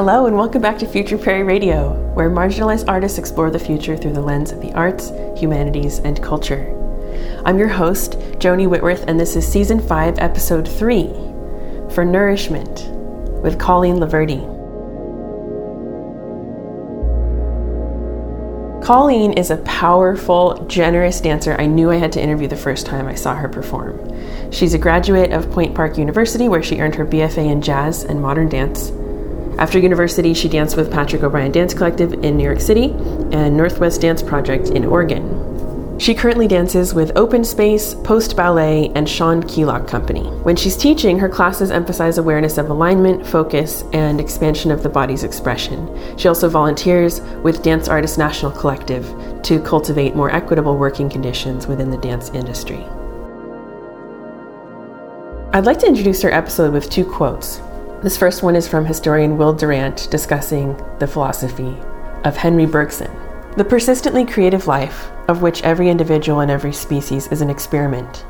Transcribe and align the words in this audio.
Hello, 0.00 0.24
and 0.24 0.34
welcome 0.34 0.62
back 0.62 0.78
to 0.78 0.86
Future 0.86 1.18
Prairie 1.18 1.42
Radio, 1.42 1.92
where 2.14 2.30
marginalized 2.30 2.88
artists 2.88 3.18
explore 3.18 3.50
the 3.50 3.58
future 3.58 3.98
through 3.98 4.14
the 4.14 4.20
lens 4.22 4.50
of 4.50 4.62
the 4.62 4.72
arts, 4.72 5.10
humanities, 5.38 5.98
and 5.98 6.22
culture. 6.22 6.74
I'm 7.44 7.58
your 7.58 7.68
host, 7.68 8.12
Joni 8.38 8.66
Whitworth, 8.66 9.04
and 9.08 9.20
this 9.20 9.36
is 9.36 9.46
Season 9.46 9.78
5, 9.78 10.18
Episode 10.18 10.66
3 10.66 11.08
for 11.92 12.06
Nourishment 12.06 12.88
with 13.42 13.58
Colleen 13.58 13.96
Laverty. 13.96 14.40
Colleen 18.82 19.34
is 19.34 19.50
a 19.50 19.58
powerful, 19.58 20.64
generous 20.66 21.20
dancer 21.20 21.56
I 21.58 21.66
knew 21.66 21.90
I 21.90 21.96
had 21.96 22.12
to 22.12 22.22
interview 22.22 22.48
the 22.48 22.56
first 22.56 22.86
time 22.86 23.06
I 23.06 23.14
saw 23.14 23.34
her 23.34 23.50
perform. 23.50 24.50
She's 24.50 24.72
a 24.72 24.78
graduate 24.78 25.32
of 25.32 25.50
Point 25.50 25.74
Park 25.74 25.98
University, 25.98 26.48
where 26.48 26.62
she 26.62 26.80
earned 26.80 26.94
her 26.94 27.04
BFA 27.04 27.52
in 27.52 27.60
jazz 27.60 28.04
and 28.04 28.22
modern 28.22 28.48
dance. 28.48 28.92
After 29.60 29.78
university, 29.78 30.32
she 30.32 30.48
danced 30.48 30.78
with 30.78 30.90
Patrick 30.90 31.22
O'Brien 31.22 31.52
Dance 31.52 31.74
Collective 31.74 32.14
in 32.24 32.38
New 32.38 32.44
York 32.44 32.60
City 32.60 32.94
and 33.30 33.54
Northwest 33.54 34.00
Dance 34.00 34.22
Project 34.22 34.70
in 34.70 34.86
Oregon. 34.86 35.98
She 36.00 36.14
currently 36.14 36.48
dances 36.48 36.94
with 36.94 37.14
Open 37.14 37.44
Space, 37.44 37.92
Post 37.92 38.34
Ballet, 38.34 38.90
and 38.94 39.06
Sean 39.06 39.42
Keylock 39.42 39.86
Company. 39.86 40.22
When 40.22 40.56
she's 40.56 40.78
teaching, 40.78 41.18
her 41.18 41.28
classes 41.28 41.70
emphasize 41.70 42.16
awareness 42.16 42.56
of 42.56 42.70
alignment, 42.70 43.26
focus, 43.26 43.84
and 43.92 44.18
expansion 44.18 44.70
of 44.70 44.82
the 44.82 44.88
body's 44.88 45.24
expression. 45.24 46.16
She 46.16 46.26
also 46.26 46.48
volunteers 46.48 47.20
with 47.42 47.62
Dance 47.62 47.86
Artists 47.86 48.16
National 48.16 48.50
Collective 48.50 49.04
to 49.42 49.60
cultivate 49.60 50.16
more 50.16 50.34
equitable 50.34 50.78
working 50.78 51.10
conditions 51.10 51.66
within 51.66 51.90
the 51.90 51.98
dance 51.98 52.30
industry. 52.30 52.82
I'd 55.52 55.66
like 55.66 55.80
to 55.80 55.86
introduce 55.86 56.22
her 56.22 56.32
episode 56.32 56.72
with 56.72 56.88
two 56.88 57.04
quotes. 57.04 57.60
This 58.02 58.16
first 58.16 58.42
one 58.42 58.56
is 58.56 58.66
from 58.66 58.86
historian 58.86 59.36
Will 59.36 59.52
Durant 59.52 60.08
discussing 60.10 60.74
the 61.00 61.06
philosophy 61.06 61.76
of 62.24 62.34
Henry 62.34 62.64
Bergson. 62.64 63.14
The 63.58 63.64
persistently 63.64 64.24
creative 64.24 64.66
life, 64.66 65.10
of 65.28 65.42
which 65.42 65.62
every 65.64 65.90
individual 65.90 66.40
and 66.40 66.50
every 66.50 66.72
species 66.72 67.26
is 67.26 67.42
an 67.42 67.50
experiment, 67.50 68.24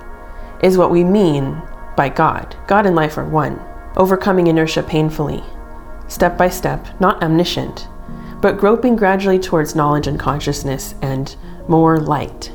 is 0.61 0.77
what 0.77 0.91
we 0.91 1.05
mean 1.05 1.63
by 1.97 2.09
God. 2.09 2.57
God 2.67 2.85
and 2.85 2.97
life 2.97 3.17
are 3.17 3.29
one, 3.29 3.61
overcoming 3.97 4.49
inertia 4.49 4.83
painfully, 4.83 5.45
step 6.09 6.37
by 6.37 6.49
step, 6.49 6.89
not 7.01 7.23
omniscient, 7.23 7.87
but 8.41 8.59
groping 8.59 8.97
gradually 8.97 9.39
towards 9.39 9.77
knowledge 9.77 10.09
and 10.09 10.19
consciousness 10.19 10.97
and 11.01 11.37
more 11.69 12.01
light. 12.01 12.51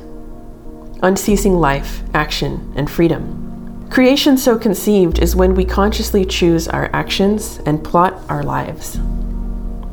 Unceasing 1.02 1.54
life, 1.54 2.02
action, 2.12 2.74
and 2.76 2.90
freedom. 2.90 3.45
Creation 3.90 4.36
so 4.36 4.58
conceived 4.58 5.20
is 5.20 5.36
when 5.36 5.54
we 5.54 5.64
consciously 5.64 6.24
choose 6.24 6.68
our 6.68 6.90
actions 6.92 7.60
and 7.66 7.82
plot 7.82 8.20
our 8.28 8.42
lives. 8.42 8.96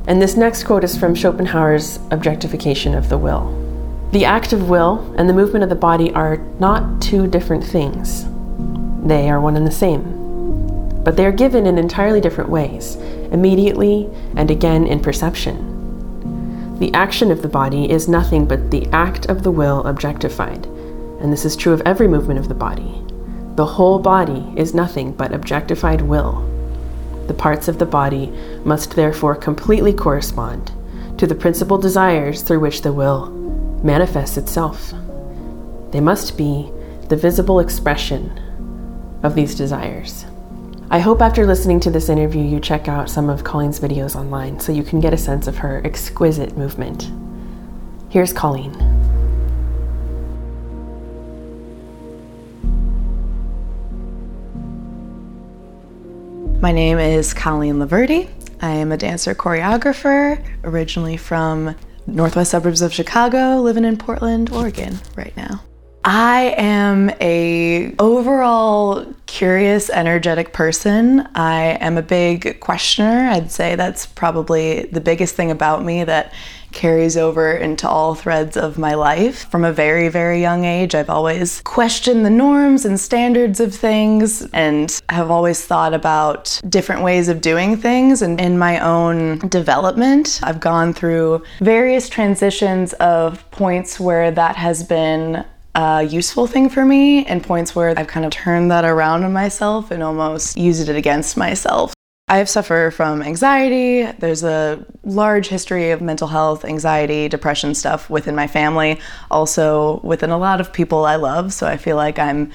And 0.07 0.21
this 0.21 0.35
next 0.35 0.63
quote 0.65 0.83
is 0.83 0.97
from 0.97 1.15
Schopenhauer's 1.15 1.99
Objectification 2.11 2.95
of 2.95 3.07
the 3.07 3.17
Will. 3.17 3.59
The 4.11 4.25
act 4.25 4.51
of 4.51 4.69
will 4.69 5.13
and 5.17 5.29
the 5.29 5.33
movement 5.33 5.63
of 5.63 5.69
the 5.69 5.75
body 5.75 6.11
are 6.11 6.37
not 6.59 7.01
two 7.01 7.27
different 7.27 7.63
things, 7.63 8.25
they 9.07 9.29
are 9.29 9.39
one 9.39 9.55
and 9.55 9.65
the 9.65 9.71
same. 9.71 11.03
But 11.03 11.15
they 11.15 11.25
are 11.25 11.31
given 11.31 11.65
in 11.65 11.77
entirely 11.77 12.21
different 12.21 12.49
ways, 12.49 12.95
immediately 13.31 14.09
and 14.35 14.49
again 14.51 14.85
in 14.85 14.99
perception. 15.01 16.77
The 16.79 16.93
action 16.93 17.31
of 17.31 17.41
the 17.41 17.47
body 17.47 17.89
is 17.89 18.07
nothing 18.07 18.45
but 18.45 18.71
the 18.71 18.87
act 18.87 19.27
of 19.27 19.43
the 19.43 19.51
will 19.51 19.83
objectified, 19.85 20.65
and 21.21 21.31
this 21.31 21.45
is 21.45 21.55
true 21.55 21.73
of 21.73 21.81
every 21.85 22.07
movement 22.07 22.39
of 22.39 22.49
the 22.49 22.55
body. 22.55 23.02
The 23.55 23.65
whole 23.65 23.99
body 23.99 24.51
is 24.55 24.73
nothing 24.73 25.11
but 25.13 25.33
objectified 25.33 26.01
will. 26.01 26.49
The 27.27 27.35
parts 27.35 27.67
of 27.67 27.77
the 27.77 27.85
body 27.85 28.27
must 28.65 28.95
therefore 28.95 29.35
completely 29.35 29.93
correspond 29.93 30.71
to 31.19 31.27
the 31.27 31.35
principal 31.35 31.77
desires 31.77 32.41
through 32.41 32.59
which 32.59 32.81
the 32.81 32.91
will 32.91 33.29
manifests 33.83 34.37
itself. 34.37 34.93
They 35.91 35.99
must 35.99 36.37
be 36.37 36.71
the 37.09 37.15
visible 37.15 37.59
expression 37.59 38.39
of 39.21 39.35
these 39.35 39.53
desires. 39.53 40.25
I 40.89 40.99
hope 40.99 41.21
after 41.21 41.45
listening 41.45 41.79
to 41.81 41.91
this 41.91 42.09
interview, 42.09 42.43
you 42.43 42.59
check 42.59 42.87
out 42.87 43.09
some 43.09 43.29
of 43.29 43.43
Colleen's 43.43 43.79
videos 43.79 44.15
online 44.15 44.59
so 44.59 44.71
you 44.71 44.83
can 44.83 44.99
get 44.99 45.13
a 45.13 45.17
sense 45.17 45.47
of 45.47 45.57
her 45.57 45.81
exquisite 45.85 46.57
movement. 46.57 47.11
Here's 48.09 48.33
Colleen. 48.33 48.92
My 56.63 56.71
name 56.71 56.97
is 56.97 57.33
Colleen 57.33 57.75
Laverty. 57.75 58.29
I 58.61 58.69
am 58.69 58.93
a 58.93 58.97
dancer 58.97 59.35
choreographer, 59.35 60.41
originally 60.63 61.17
from 61.17 61.75
northwest 62.07 62.51
suburbs 62.51 62.81
of 62.81 62.93
Chicago, 62.93 63.57
living 63.57 63.83
in 63.83 63.97
Portland, 63.97 64.49
Oregon 64.49 64.97
right 65.17 65.35
now. 65.35 65.61
I 66.05 66.55
am 66.57 67.11
a 67.19 67.93
overall 67.99 69.13
curious, 69.25 69.89
energetic 69.89 70.53
person. 70.53 71.27
I 71.35 71.77
am 71.81 71.97
a 71.97 72.01
big 72.01 72.61
questioner. 72.61 73.27
I'd 73.29 73.51
say 73.51 73.75
that's 73.75 74.05
probably 74.05 74.85
the 74.85 75.01
biggest 75.01 75.35
thing 75.35 75.51
about 75.51 75.83
me 75.83 76.05
that 76.05 76.33
carries 76.73 77.15
over 77.15 77.53
into 77.53 77.87
all 77.87 78.15
threads 78.15 78.57
of 78.57 78.77
my 78.77 78.93
life. 78.93 79.49
From 79.49 79.63
a 79.63 79.71
very, 79.71 80.09
very 80.09 80.41
young 80.41 80.65
age, 80.65 80.95
I've 80.95 81.09
always 81.09 81.61
questioned 81.61 82.25
the 82.25 82.29
norms 82.29 82.85
and 82.85 82.99
standards 82.99 83.59
of 83.59 83.73
things 83.73 84.45
and 84.53 85.01
have 85.09 85.31
always 85.31 85.65
thought 85.65 85.93
about 85.93 86.59
different 86.67 87.03
ways 87.03 87.29
of 87.29 87.41
doing 87.41 87.77
things. 87.77 88.21
And 88.21 88.41
in 88.41 88.57
my 88.57 88.79
own 88.79 89.39
development, 89.49 90.39
I've 90.43 90.59
gone 90.59 90.93
through 90.93 91.43
various 91.59 92.09
transitions 92.09 92.93
of 92.93 93.49
points 93.51 93.99
where 93.99 94.31
that 94.31 94.55
has 94.55 94.83
been 94.83 95.45
a 95.75 96.03
useful 96.03 96.45
thing 96.47 96.69
for 96.69 96.85
me 96.85 97.25
and 97.25 97.43
points 97.43 97.75
where 97.75 97.97
I've 97.97 98.07
kind 98.07 98.25
of 98.25 98.31
turned 98.31 98.69
that 98.71 98.85
around 98.85 99.23
on 99.23 99.33
myself 99.33 99.91
and 99.91 100.03
almost 100.03 100.57
used 100.57 100.87
it 100.87 100.95
against 100.95 101.35
myself. 101.35 101.93
I 102.29 102.45
suffer 102.45 102.89
from 102.89 103.21
anxiety. 103.21 104.11
There's 104.17 104.43
a 104.43 104.83
large 105.03 105.49
history 105.49 105.91
of 105.91 106.01
mental 106.01 106.27
health, 106.27 106.63
anxiety, 106.63 107.27
depression 107.27 107.75
stuff 107.75 108.09
within 108.09 108.33
my 108.33 108.47
family, 108.47 108.99
also 109.29 109.99
within 110.03 110.29
a 110.31 110.37
lot 110.37 110.61
of 110.61 110.71
people 110.71 111.05
I 111.05 111.17
love. 111.17 111.51
So 111.53 111.67
I 111.67 111.77
feel 111.77 111.97
like 111.97 112.17
I'm 112.17 112.51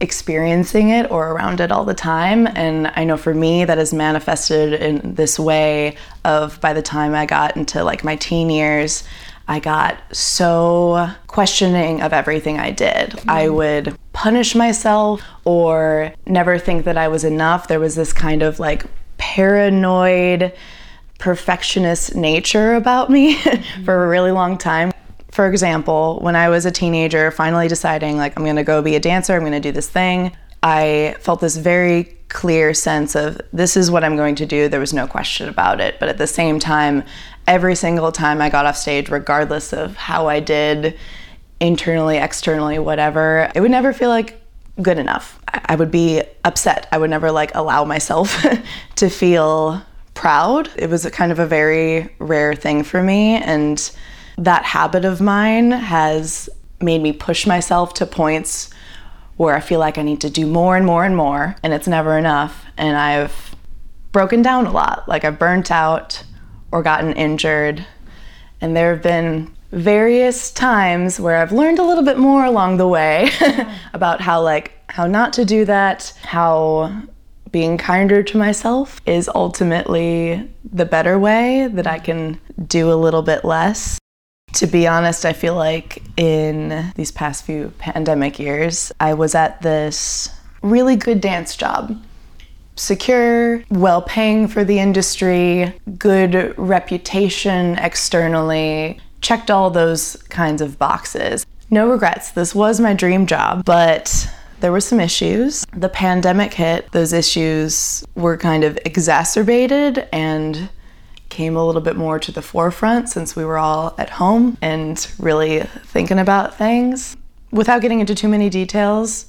experiencing 0.00 0.90
it 0.90 1.10
or 1.10 1.32
around 1.32 1.60
it 1.60 1.72
all 1.72 1.84
the 1.84 1.94
time. 1.94 2.46
And 2.46 2.92
I 2.94 3.02
know 3.02 3.16
for 3.16 3.34
me, 3.34 3.64
that 3.64 3.76
is 3.76 3.92
manifested 3.92 4.72
in 4.72 5.14
this 5.14 5.38
way 5.38 5.96
of 6.24 6.60
by 6.60 6.72
the 6.72 6.82
time 6.82 7.14
I 7.14 7.26
got 7.26 7.56
into 7.56 7.82
like 7.82 8.04
my 8.04 8.14
teen 8.16 8.48
years, 8.48 9.02
I 9.48 9.58
got 9.58 10.00
so 10.14 11.10
questioning 11.26 12.02
of 12.02 12.12
everything 12.12 12.60
I 12.60 12.70
did. 12.70 13.10
Mm-hmm. 13.10 13.30
I 13.30 13.48
would 13.48 13.98
punish 14.12 14.54
myself 14.54 15.22
or 15.44 16.14
never 16.26 16.58
think 16.58 16.84
that 16.84 16.96
I 16.96 17.08
was 17.08 17.24
enough. 17.24 17.66
There 17.66 17.80
was 17.80 17.96
this 17.96 18.12
kind 18.12 18.42
of 18.42 18.60
like 18.60 18.86
paranoid, 19.18 20.54
perfectionist 21.18 22.14
nature 22.14 22.74
about 22.74 23.10
me 23.10 23.34
for 23.84 24.04
a 24.04 24.08
really 24.08 24.32
long 24.32 24.56
time. 24.56 24.92
For 25.30 25.46
example, 25.46 26.18
when 26.22 26.34
I 26.34 26.48
was 26.48 26.64
a 26.64 26.70
teenager, 26.70 27.30
finally 27.30 27.68
deciding, 27.68 28.16
like, 28.16 28.38
I'm 28.38 28.44
gonna 28.44 28.64
go 28.64 28.80
be 28.82 28.96
a 28.96 29.00
dancer, 29.00 29.34
I'm 29.34 29.44
gonna 29.44 29.60
do 29.60 29.72
this 29.72 29.88
thing, 29.88 30.32
I 30.62 31.16
felt 31.20 31.40
this 31.40 31.56
very 31.56 32.18
clear 32.28 32.74
sense 32.74 33.14
of 33.14 33.40
this 33.52 33.76
is 33.76 33.90
what 33.90 34.04
I'm 34.04 34.16
going 34.16 34.34
to 34.36 34.46
do. 34.46 34.68
There 34.68 34.80
was 34.80 34.92
no 34.92 35.06
question 35.06 35.48
about 35.48 35.80
it. 35.80 35.98
But 35.98 36.08
at 36.08 36.18
the 36.18 36.26
same 36.26 36.58
time, 36.58 37.04
every 37.46 37.74
single 37.74 38.12
time 38.12 38.40
I 38.40 38.50
got 38.50 38.66
off 38.66 38.76
stage, 38.76 39.08
regardless 39.08 39.72
of 39.72 39.96
how 39.96 40.28
I 40.28 40.40
did 40.40 40.98
internally, 41.60 42.18
externally, 42.18 42.78
whatever, 42.78 43.50
it 43.54 43.60
would 43.60 43.70
never 43.70 43.92
feel 43.92 44.10
like 44.10 44.40
good 44.82 44.98
enough. 44.98 45.37
I 45.52 45.74
would 45.74 45.90
be 45.90 46.22
upset. 46.44 46.88
I 46.92 46.98
would 46.98 47.10
never 47.10 47.30
like 47.30 47.54
allow 47.54 47.84
myself 47.84 48.44
to 48.96 49.08
feel 49.08 49.82
proud. 50.14 50.70
It 50.76 50.90
was 50.90 51.06
kind 51.10 51.30
of 51.30 51.38
a 51.38 51.46
very 51.46 52.08
rare 52.18 52.54
thing 52.54 52.82
for 52.82 53.02
me 53.02 53.36
and 53.36 53.90
that 54.36 54.64
habit 54.64 55.04
of 55.04 55.20
mine 55.20 55.70
has 55.70 56.48
made 56.80 57.02
me 57.02 57.12
push 57.12 57.46
myself 57.46 57.94
to 57.94 58.06
points 58.06 58.70
where 59.36 59.54
I 59.54 59.60
feel 59.60 59.80
like 59.80 59.98
I 59.98 60.02
need 60.02 60.20
to 60.22 60.30
do 60.30 60.46
more 60.46 60.76
and 60.76 60.84
more 60.84 61.04
and 61.04 61.16
more 61.16 61.56
and 61.62 61.72
it's 61.72 61.86
never 61.86 62.18
enough 62.18 62.64
and 62.76 62.96
I've 62.96 63.54
broken 64.10 64.42
down 64.42 64.66
a 64.66 64.72
lot. 64.72 65.08
Like 65.08 65.24
I've 65.24 65.38
burnt 65.38 65.70
out 65.70 66.24
or 66.72 66.82
gotten 66.82 67.12
injured 67.12 67.86
and 68.60 68.76
there 68.76 68.92
have 68.92 69.02
been 69.02 69.54
various 69.70 70.50
times 70.50 71.20
where 71.20 71.36
I've 71.36 71.52
learned 71.52 71.78
a 71.78 71.84
little 71.84 72.04
bit 72.04 72.18
more 72.18 72.44
along 72.44 72.78
the 72.78 72.88
way 72.88 73.28
mm-hmm. 73.32 73.70
about 73.94 74.20
how 74.20 74.42
like 74.42 74.72
how 74.88 75.06
not 75.06 75.32
to 75.34 75.44
do 75.44 75.64
that, 75.66 76.12
how 76.22 77.02
being 77.50 77.78
kinder 77.78 78.22
to 78.22 78.36
myself 78.36 79.00
is 79.06 79.28
ultimately 79.34 80.48
the 80.70 80.84
better 80.84 81.18
way 81.18 81.68
that 81.68 81.86
I 81.86 81.98
can 81.98 82.38
do 82.66 82.92
a 82.92 82.94
little 82.94 83.22
bit 83.22 83.44
less. 83.44 83.98
To 84.54 84.66
be 84.66 84.86
honest, 84.86 85.24
I 85.24 85.34
feel 85.34 85.54
like 85.54 86.02
in 86.16 86.92
these 86.96 87.12
past 87.12 87.44
few 87.44 87.72
pandemic 87.78 88.38
years, 88.38 88.92
I 88.98 89.14
was 89.14 89.34
at 89.34 89.60
this 89.62 90.30
really 90.62 90.96
good 90.96 91.20
dance 91.20 91.56
job. 91.56 92.02
secure, 92.76 93.64
well 93.70 94.00
paying 94.00 94.46
for 94.46 94.62
the 94.62 94.78
industry, 94.78 95.74
good 95.98 96.56
reputation 96.56 97.76
externally, 97.78 99.00
checked 99.20 99.50
all 99.50 99.70
those 99.70 100.16
kinds 100.28 100.62
of 100.62 100.78
boxes. 100.78 101.46
No 101.70 101.90
regrets. 101.90 102.30
This 102.30 102.54
was 102.54 102.80
my 102.80 102.94
dream 102.94 103.26
job, 103.26 103.64
but 103.64 104.30
there 104.60 104.72
were 104.72 104.80
some 104.80 105.00
issues. 105.00 105.64
The 105.72 105.88
pandemic 105.88 106.54
hit, 106.54 106.90
those 106.92 107.12
issues 107.12 108.04
were 108.14 108.36
kind 108.36 108.64
of 108.64 108.78
exacerbated 108.84 110.08
and 110.12 110.68
came 111.28 111.56
a 111.56 111.64
little 111.64 111.82
bit 111.82 111.96
more 111.96 112.18
to 112.18 112.32
the 112.32 112.42
forefront 112.42 113.08
since 113.08 113.36
we 113.36 113.44
were 113.44 113.58
all 113.58 113.94
at 113.98 114.10
home 114.10 114.56
and 114.62 115.06
really 115.18 115.60
thinking 115.60 116.18
about 116.18 116.56
things. 116.56 117.16
Without 117.50 117.82
getting 117.82 118.00
into 118.00 118.14
too 118.14 118.28
many 118.28 118.48
details, 118.48 119.26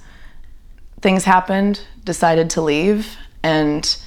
things 1.01 1.25
happened, 1.25 1.81
decided 2.03 2.49
to 2.51 2.61
leave, 2.61 3.17
and 3.43 3.97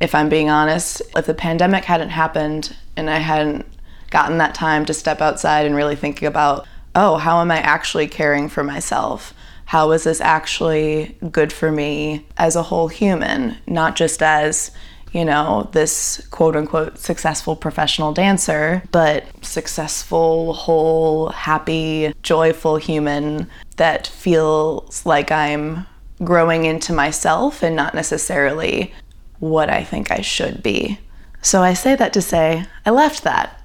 if 0.00 0.14
I'm 0.14 0.28
being 0.28 0.50
honest, 0.50 1.02
if 1.14 1.26
the 1.26 1.34
pandemic 1.34 1.84
hadn't 1.84 2.10
happened 2.10 2.76
and 2.96 3.08
I 3.08 3.18
hadn't 3.18 3.66
gotten 4.10 4.38
that 4.38 4.54
time 4.54 4.84
to 4.86 4.94
step 4.94 5.20
outside 5.20 5.66
and 5.66 5.74
really 5.74 5.96
thinking 5.96 6.28
about, 6.28 6.66
oh, 6.94 7.16
how 7.16 7.40
am 7.40 7.50
I 7.50 7.58
actually 7.58 8.08
caring 8.08 8.48
for 8.48 8.62
myself? 8.64 9.34
How 9.66 9.90
is 9.92 10.04
this 10.04 10.20
actually 10.20 11.16
good 11.30 11.52
for 11.52 11.72
me 11.72 12.24
as 12.36 12.56
a 12.56 12.62
whole 12.62 12.88
human, 12.88 13.56
not 13.66 13.96
just 13.96 14.22
as 14.22 14.70
you 15.16 15.24
know, 15.24 15.68
this 15.72 16.26
quote 16.30 16.56
unquote 16.56 16.98
successful 16.98 17.56
professional 17.56 18.12
dancer, 18.12 18.82
but 18.92 19.24
successful, 19.42 20.52
whole, 20.52 21.30
happy, 21.30 22.12
joyful 22.22 22.76
human 22.76 23.48
that 23.76 24.06
feels 24.06 25.06
like 25.06 25.32
I'm 25.32 25.86
growing 26.22 26.66
into 26.66 26.92
myself 26.92 27.62
and 27.62 27.74
not 27.74 27.94
necessarily 27.94 28.92
what 29.38 29.70
I 29.70 29.84
think 29.84 30.10
I 30.10 30.20
should 30.20 30.62
be. 30.62 30.98
So 31.40 31.62
I 31.62 31.72
say 31.72 31.94
that 31.94 32.12
to 32.12 32.20
say 32.20 32.66
I 32.84 32.90
left 32.90 33.24
that. 33.24 33.55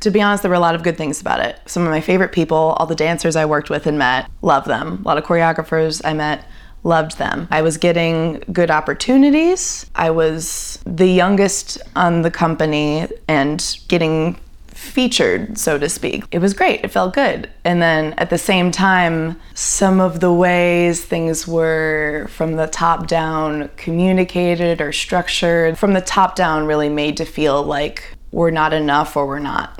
To 0.00 0.10
be 0.10 0.20
honest, 0.20 0.42
there 0.42 0.50
were 0.50 0.56
a 0.56 0.60
lot 0.60 0.74
of 0.74 0.82
good 0.82 0.96
things 0.96 1.20
about 1.20 1.40
it. 1.40 1.58
Some 1.66 1.82
of 1.82 1.90
my 1.90 2.00
favorite 2.00 2.32
people, 2.32 2.76
all 2.78 2.86
the 2.86 2.94
dancers 2.94 3.34
I 3.34 3.46
worked 3.46 3.70
with 3.70 3.86
and 3.86 3.98
met, 3.98 4.30
love 4.42 4.66
them. 4.66 5.00
A 5.04 5.08
lot 5.08 5.18
of 5.18 5.24
choreographers 5.24 6.02
I 6.04 6.12
met 6.12 6.46
loved 6.84 7.18
them. 7.18 7.48
I 7.50 7.62
was 7.62 7.78
getting 7.78 8.42
good 8.52 8.70
opportunities. 8.70 9.90
I 9.94 10.10
was 10.10 10.78
the 10.86 11.08
youngest 11.08 11.78
on 11.96 12.22
the 12.22 12.30
company 12.30 13.08
and 13.26 13.78
getting 13.88 14.38
featured, 14.68 15.58
so 15.58 15.78
to 15.78 15.88
speak. 15.88 16.24
It 16.30 16.38
was 16.38 16.54
great. 16.54 16.84
It 16.84 16.88
felt 16.88 17.14
good. 17.14 17.50
And 17.64 17.82
then 17.82 18.12
at 18.18 18.30
the 18.30 18.38
same 18.38 18.70
time, 18.70 19.40
some 19.54 20.00
of 20.00 20.20
the 20.20 20.32
ways 20.32 21.04
things 21.04 21.48
were 21.48 22.26
from 22.30 22.52
the 22.52 22.66
top 22.66 23.06
down 23.06 23.70
communicated 23.76 24.80
or 24.80 24.92
structured, 24.92 25.78
from 25.78 25.94
the 25.94 26.00
top 26.02 26.36
down, 26.36 26.66
really 26.66 26.90
made 26.90 27.16
to 27.16 27.24
feel 27.24 27.62
like 27.62 28.14
we're 28.32 28.50
not 28.50 28.72
enough 28.72 29.16
or 29.16 29.26
we're 29.26 29.38
not 29.38 29.75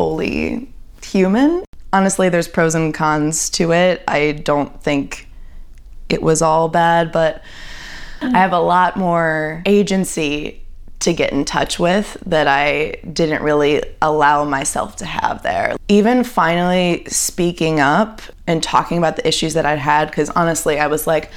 fully 0.00 0.66
human. 1.02 1.62
Honestly, 1.92 2.30
there's 2.30 2.48
pros 2.48 2.74
and 2.74 2.94
cons 2.94 3.50
to 3.50 3.70
it. 3.70 4.02
I 4.08 4.32
don't 4.32 4.82
think 4.82 5.28
it 6.08 6.22
was 6.22 6.40
all 6.40 6.70
bad, 6.70 7.12
but 7.12 7.42
I 8.22 8.38
have 8.38 8.54
a 8.54 8.60
lot 8.60 8.96
more 8.96 9.62
agency 9.66 10.62
to 11.00 11.12
get 11.12 11.34
in 11.34 11.44
touch 11.44 11.78
with 11.78 12.16
that 12.24 12.48
I 12.48 12.92
didn't 13.12 13.42
really 13.42 13.82
allow 14.00 14.42
myself 14.44 14.96
to 14.96 15.04
have 15.04 15.42
there. 15.42 15.76
Even 15.88 16.24
finally 16.24 17.04
speaking 17.06 17.78
up 17.78 18.22
and 18.46 18.62
talking 18.62 18.96
about 18.96 19.16
the 19.16 19.28
issues 19.28 19.52
that 19.52 19.66
I'd 19.66 19.78
had, 19.78 20.08
because 20.08 20.30
honestly, 20.30 20.78
I 20.78 20.86
was 20.86 21.06
like, 21.06 21.30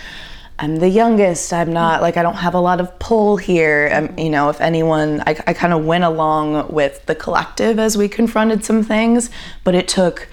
I'm 0.63 0.77
the 0.77 0.87
youngest. 0.87 1.51
I'm 1.51 1.73
not 1.73 2.01
like 2.01 2.15
I 2.15 2.23
don't 2.23 2.35
have 2.35 2.53
a 2.53 2.59
lot 2.59 2.79
of 2.79 2.97
pull 2.97 3.35
here. 3.35 3.91
Um, 3.93 4.17
you 4.17 4.29
know, 4.29 4.47
if 4.47 4.61
anyone, 4.61 5.19
I, 5.27 5.35
I 5.45 5.53
kind 5.53 5.73
of 5.73 5.83
went 5.83 6.05
along 6.05 6.71
with 6.71 7.05
the 7.05 7.15
collective 7.15 7.79
as 7.79 7.97
we 7.97 8.07
confronted 8.07 8.63
some 8.63 8.81
things, 8.81 9.29
but 9.65 9.75
it 9.75 9.89
took 9.89 10.29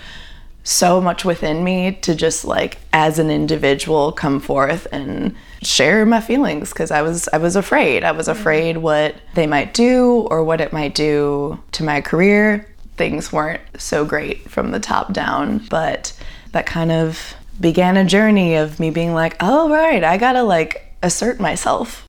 so 0.62 1.00
much 1.00 1.24
within 1.24 1.64
me 1.64 1.98
to 2.02 2.14
just 2.14 2.44
like 2.44 2.78
as 2.92 3.18
an 3.18 3.28
individual 3.28 4.12
come 4.12 4.38
forth 4.38 4.86
and 4.92 5.34
share 5.62 6.06
my 6.06 6.20
feelings 6.20 6.68
because 6.68 6.92
I 6.92 7.02
was 7.02 7.28
I 7.32 7.38
was 7.38 7.56
afraid. 7.56 8.04
I 8.04 8.12
was 8.12 8.28
afraid 8.28 8.76
what 8.76 9.16
they 9.34 9.48
might 9.48 9.74
do 9.74 10.28
or 10.30 10.44
what 10.44 10.60
it 10.60 10.72
might 10.72 10.94
do 10.94 11.60
to 11.72 11.82
my 11.82 12.00
career. 12.00 12.68
Things 12.96 13.32
weren't 13.32 13.62
so 13.78 14.04
great 14.04 14.48
from 14.48 14.70
the 14.70 14.78
top 14.78 15.12
down, 15.12 15.66
but 15.68 16.16
that 16.52 16.66
kind 16.66 16.92
of 16.92 17.34
began 17.60 17.96
a 17.96 18.04
journey 18.04 18.54
of 18.54 18.80
me 18.80 18.90
being 18.90 19.14
like, 19.14 19.36
"Oh 19.40 19.68
right, 19.68 20.02
I 20.02 20.16
got 20.16 20.32
to 20.32 20.42
like 20.42 20.96
assert 21.02 21.38
myself." 21.40 22.06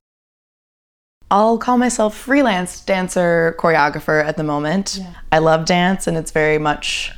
I'll 1.30 1.56
call 1.56 1.78
myself 1.78 2.14
freelance 2.14 2.80
dancer 2.80 3.56
choreographer 3.58 4.22
at 4.22 4.36
the 4.36 4.44
moment. 4.44 4.98
Yeah. 5.00 5.14
I 5.32 5.38
love 5.38 5.64
dance 5.64 6.06
and 6.06 6.14
it's 6.16 6.30
very 6.30 6.58
much 6.58 7.10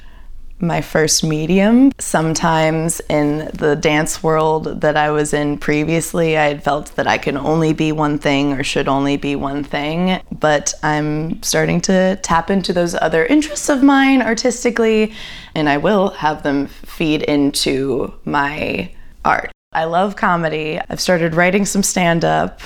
my 0.61 0.81
first 0.81 1.25
medium. 1.25 1.93
Sometimes 1.99 3.01
in 3.09 3.51
the 3.55 3.77
dance 3.77 4.23
world 4.23 4.81
that 4.81 4.97
I 4.97 5.11
was 5.11 5.33
in 5.33 5.59
previously, 5.59 6.37
I 6.37 6.47
had 6.47 6.63
felt 6.63 6.95
that 6.97 7.07
I 7.07 7.19
can 7.19 7.37
only 7.37 7.73
be 7.73 7.93
one 7.93 8.19
thing 8.19 8.53
or 8.53 8.65
should 8.65 8.89
only 8.89 9.17
be 9.17 9.37
one 9.37 9.65
thing. 9.65 10.21
But 10.31 10.75
I'm 10.83 11.43
starting 11.43 11.81
to 11.83 12.17
tap 12.23 12.51
into 12.51 12.73
those 12.73 12.95
other 12.95 13.27
interests 13.27 13.69
of 13.69 13.83
mine 13.83 14.23
artistically, 14.23 15.13
and 15.55 15.69
I 15.69 15.77
will 15.77 16.11
have 16.11 16.43
them 16.43 16.67
feed 16.67 17.23
into 17.23 18.15
my 18.25 18.91
art. 19.25 19.51
I 19.73 19.85
love 19.85 20.17
comedy. 20.17 20.81
I've 20.89 21.01
started 21.01 21.35
writing 21.35 21.65
some 21.65 21.83
stand 21.83 22.25
up. 22.25 22.61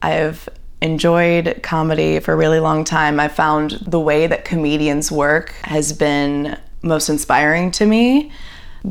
I've 0.00 0.48
enjoyed 0.80 1.60
comedy 1.62 2.20
for 2.20 2.32
a 2.32 2.36
really 2.36 2.60
long 2.60 2.84
time. 2.84 3.18
I 3.18 3.28
found 3.28 3.72
the 3.86 4.00
way 4.00 4.26
that 4.26 4.44
comedians 4.44 5.10
work 5.10 5.50
has 5.62 5.92
been 5.92 6.58
most 6.82 7.08
inspiring 7.08 7.70
to 7.72 7.86
me. 7.86 8.30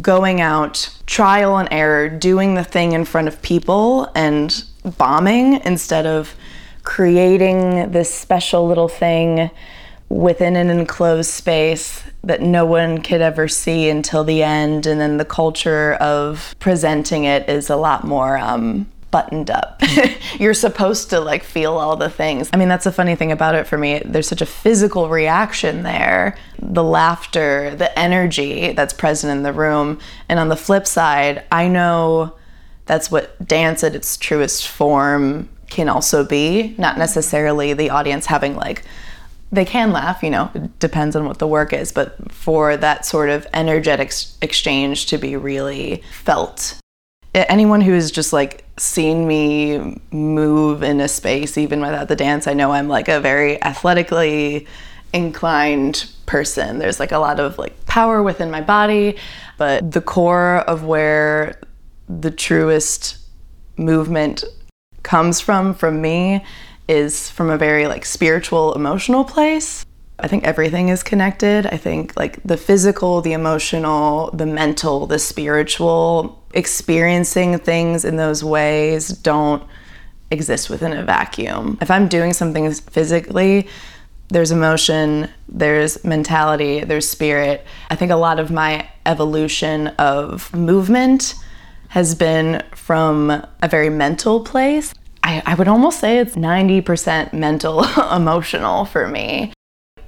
Going 0.02 0.42
out, 0.42 0.90
trial 1.06 1.58
and 1.58 1.70
error, 1.72 2.10
doing 2.10 2.56
the 2.56 2.64
thing 2.64 2.92
in 2.92 3.06
front 3.06 3.28
of 3.28 3.42
people 3.42 4.12
and 4.14 4.64
bombing 4.98 5.62
instead 5.64 6.06
of 6.06 6.36
creating 6.84 7.92
this 7.92 8.14
special 8.14 8.68
little 8.68 8.88
thing 8.88 9.50
within 10.10 10.56
an 10.56 10.70
enclosed 10.70 11.32
space 11.32 12.04
that 12.24 12.42
no 12.42 12.66
one 12.66 13.02
could 13.02 13.22
ever 13.22 13.48
see 13.48 13.90
until 13.90 14.24
the 14.24 14.44
end. 14.44 14.86
And 14.86 15.00
then 15.00 15.18
the 15.18 15.26
culture 15.26 15.94
of 15.94 16.56
presenting 16.60 17.24
it 17.24 17.50
is 17.50 17.70
a 17.70 17.76
lot 17.76 18.04
more 18.04 18.38
um, 18.38 18.88
buttoned 19.16 19.50
up. 19.50 19.82
You're 20.40 20.54
supposed 20.54 21.10
to 21.12 21.22
like 21.22 21.42
feel 21.42 21.78
all 21.78 21.96
the 21.96 22.10
things. 22.10 22.50
I 22.52 22.58
mean, 22.58 22.68
that's 22.68 22.84
the 22.84 22.92
funny 22.92 23.16
thing 23.16 23.32
about 23.32 23.56
it 23.56 23.66
for 23.66 23.78
me. 23.78 24.02
There's 24.04 24.28
such 24.28 24.42
a 24.42 24.46
physical 24.46 25.08
reaction 25.08 25.84
there 25.84 26.38
the 26.60 26.84
laughter, 26.84 27.74
the 27.78 27.98
energy 27.98 28.74
that's 28.74 28.92
present 28.92 29.32
in 29.32 29.44
the 29.44 29.54
room. 29.54 30.00
And 30.28 30.38
on 30.38 30.50
the 30.50 30.58
flip 30.58 30.86
side, 30.86 31.46
I 31.50 31.70
know 31.70 32.36
that's 32.88 33.10
what 33.10 33.48
dance 33.48 33.86
at 33.86 33.96
its 33.96 34.18
truest 34.18 34.68
form 34.68 35.48
can 35.70 35.88
also 35.88 36.26
be. 36.26 36.76
Not 36.78 36.98
necessarily 36.98 37.72
the 37.72 37.92
audience 37.92 38.26
having 38.26 38.58
like, 38.58 38.84
they 39.50 39.64
can 39.64 39.94
laugh, 39.94 40.24
you 40.24 40.30
know, 40.30 40.52
it 40.54 40.78
depends 40.80 41.16
on 41.16 41.26
what 41.26 41.40
the 41.40 41.48
work 41.48 41.72
is, 41.72 41.94
but 41.94 42.34
for 42.34 42.76
that 42.76 43.06
sort 43.06 43.30
of 43.30 43.48
energetic 43.54 44.12
exchange 44.42 45.06
to 45.06 45.18
be 45.18 45.38
really 45.38 46.04
felt 46.12 46.78
anyone 47.36 47.82
who 47.82 47.92
has 47.92 48.12
just 48.12 48.32
like 48.32 48.66
seen 48.78 49.28
me 49.28 50.00
move 50.12 50.84
in 50.84 51.02
a 51.02 51.08
space 51.08 51.58
even 51.58 51.82
without 51.82 52.08
the 52.08 52.16
dance 52.16 52.48
i 52.48 52.54
know 52.54 52.72
i'm 52.72 52.88
like 52.88 53.08
a 53.08 53.20
very 53.20 53.62
athletically 53.62 54.66
inclined 55.14 56.10
person 56.26 56.80
there's 56.80 57.00
like 57.00 57.12
a 57.12 57.18
lot 57.18 57.40
of 57.40 57.58
like 57.58 57.86
power 57.86 58.24
within 58.24 58.50
my 58.50 58.62
body 58.62 59.18
but 59.58 59.92
the 59.92 60.02
core 60.02 60.58
of 60.60 60.84
where 60.84 61.60
the 62.08 62.32
truest 62.32 63.18
movement 63.78 64.44
comes 65.04 65.40
from 65.40 65.74
from 65.74 66.02
me 66.02 66.44
is 66.88 67.30
from 67.30 67.50
a 67.50 67.58
very 67.58 67.88
like 67.88 68.06
spiritual 68.06 68.74
emotional 68.74 69.24
place 69.24 69.86
I 70.18 70.28
think 70.28 70.46
everything 70.46 70.90
is 70.90 71.04
connected. 71.04 71.66
I 71.68 71.78
think 71.78 72.16
like 72.16 72.42
the 72.44 72.56
physical, 72.56 73.22
the 73.22 73.34
emotional, 73.34 74.32
the 74.32 74.46
mental, 74.46 75.08
the 75.08 75.20
spiritual, 75.20 76.42
experiencing 76.56 77.58
things 77.60 78.06
in 78.06 78.18
those 78.18 78.44
ways 78.44 79.10
don't 79.10 79.64
exist 80.32 80.70
within 80.70 80.94
a 80.94 81.04
vacuum. 81.04 81.78
If 81.82 81.92
I'm 81.92 82.08
doing 82.08 82.34
something 82.34 82.72
physically, 82.72 83.68
there's 84.30 84.52
emotion, 84.52 85.30
there's 85.48 86.04
mentality, 86.04 86.84
there's 86.84 87.08
spirit. 87.08 87.66
I 87.90 87.96
think 87.96 88.12
a 88.12 88.16
lot 88.16 88.40
of 88.40 88.50
my 88.50 88.90
evolution 89.06 89.88
of 90.00 90.52
movement 90.54 91.36
has 91.90 92.16
been 92.16 92.64
from 92.74 93.30
a 93.30 93.68
very 93.68 93.90
mental 93.90 94.44
place. 94.44 94.94
I, 95.22 95.44
I 95.46 95.54
would 95.56 95.68
almost 95.68 96.00
say 96.00 96.18
it's 96.18 96.36
90% 96.36 97.34
mental, 97.34 97.84
emotional 98.12 98.86
for 98.86 99.08
me 99.08 99.54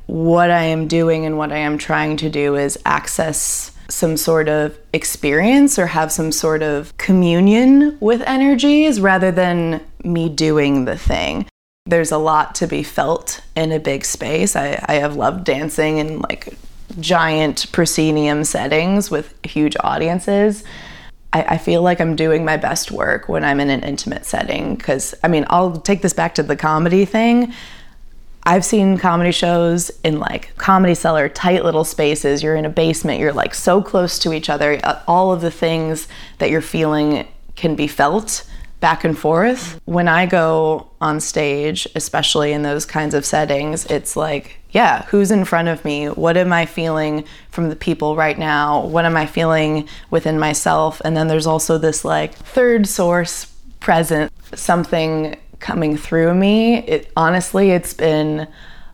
what 0.07 0.49
I 0.49 0.63
am 0.63 0.87
doing 0.87 1.25
and 1.25 1.37
what 1.37 1.51
I 1.51 1.57
am 1.57 1.77
trying 1.77 2.17
to 2.17 2.29
do 2.29 2.55
is 2.55 2.79
access 2.85 3.71
some 3.89 4.17
sort 4.17 4.49
of 4.49 4.77
experience 4.93 5.79
or 5.79 5.87
have 5.87 6.11
some 6.11 6.31
sort 6.31 6.61
of 6.61 6.95
communion 6.97 7.97
with 7.99 8.21
energies 8.21 8.99
rather 8.99 9.31
than 9.31 9.81
me 10.03 10.29
doing 10.29 10.85
the 10.85 10.97
thing. 10.97 11.45
There's 11.85 12.11
a 12.11 12.17
lot 12.17 12.55
to 12.55 12.67
be 12.67 12.83
felt 12.83 13.41
in 13.55 13.71
a 13.71 13.79
big 13.79 14.03
space. 14.03 14.55
I, 14.55 14.83
I 14.87 14.95
have 14.95 15.15
loved 15.15 15.45
dancing 15.45 15.99
in 15.99 16.19
like 16.19 16.57
giant 16.99 17.71
proscenium 17.71 18.43
settings 18.43 19.09
with 19.09 19.33
huge 19.45 19.75
audiences. 19.81 20.63
I, 21.33 21.43
I 21.43 21.57
feel 21.57 21.81
like 21.81 22.01
I'm 22.01 22.15
doing 22.15 22.43
my 22.43 22.57
best 22.57 22.91
work 22.91 23.29
when 23.29 23.43
I'm 23.43 23.59
in 23.59 23.69
an 23.69 23.83
intimate 23.83 24.25
setting 24.25 24.75
because, 24.75 25.13
I 25.23 25.27
mean, 25.27 25.45
I'll 25.49 25.79
take 25.79 26.01
this 26.01 26.13
back 26.13 26.35
to 26.35 26.43
the 26.43 26.55
comedy 26.55 27.05
thing. 27.05 27.53
I've 28.47 28.63
seen 28.63 28.97
comedy 28.97 29.33
shows 29.33 29.91
in 30.05 30.19
like 30.19 30.55
comedy 30.55 30.95
cellar, 30.95 31.27
tight 31.27 31.65
little 31.65 31.83
spaces. 31.83 32.41
You're 32.41 32.55
in 32.55 32.63
a 32.63 32.69
basement, 32.69 33.19
you're 33.19 33.33
like 33.33 33.53
so 33.53 33.81
close 33.81 34.17
to 34.19 34.31
each 34.31 34.49
other. 34.49 34.79
Uh, 34.85 35.01
all 35.05 35.33
of 35.33 35.41
the 35.41 35.51
things 35.51 36.07
that 36.37 36.49
you're 36.49 36.61
feeling 36.61 37.27
can 37.57 37.75
be 37.75 37.87
felt 37.87 38.49
back 38.79 39.03
and 39.03 39.19
forth. 39.19 39.81
When 39.83 40.07
I 40.07 40.27
go 40.27 40.89
on 41.01 41.19
stage, 41.19 41.89
especially 41.93 42.53
in 42.53 42.61
those 42.61 42.85
kinds 42.85 43.13
of 43.13 43.25
settings, 43.25 43.85
it's 43.87 44.15
like, 44.15 44.59
yeah, 44.69 45.03
who's 45.07 45.29
in 45.29 45.43
front 45.43 45.67
of 45.67 45.83
me? 45.83 46.05
What 46.05 46.37
am 46.37 46.53
I 46.53 46.65
feeling 46.65 47.25
from 47.49 47.67
the 47.67 47.75
people 47.75 48.15
right 48.15 48.39
now? 48.39 48.85
What 48.85 49.03
am 49.03 49.17
I 49.17 49.25
feeling 49.25 49.89
within 50.09 50.39
myself? 50.39 51.01
And 51.03 51.17
then 51.17 51.27
there's 51.27 51.47
also 51.47 51.77
this 51.77 52.05
like 52.05 52.33
third 52.33 52.87
source 52.87 53.53
present, 53.81 54.31
something 54.55 55.35
coming 55.59 55.97
through 55.97 56.33
me. 56.33 56.77
It 56.79 57.11
honestly, 57.15 57.71
it's 57.71 57.93
been 57.93 58.47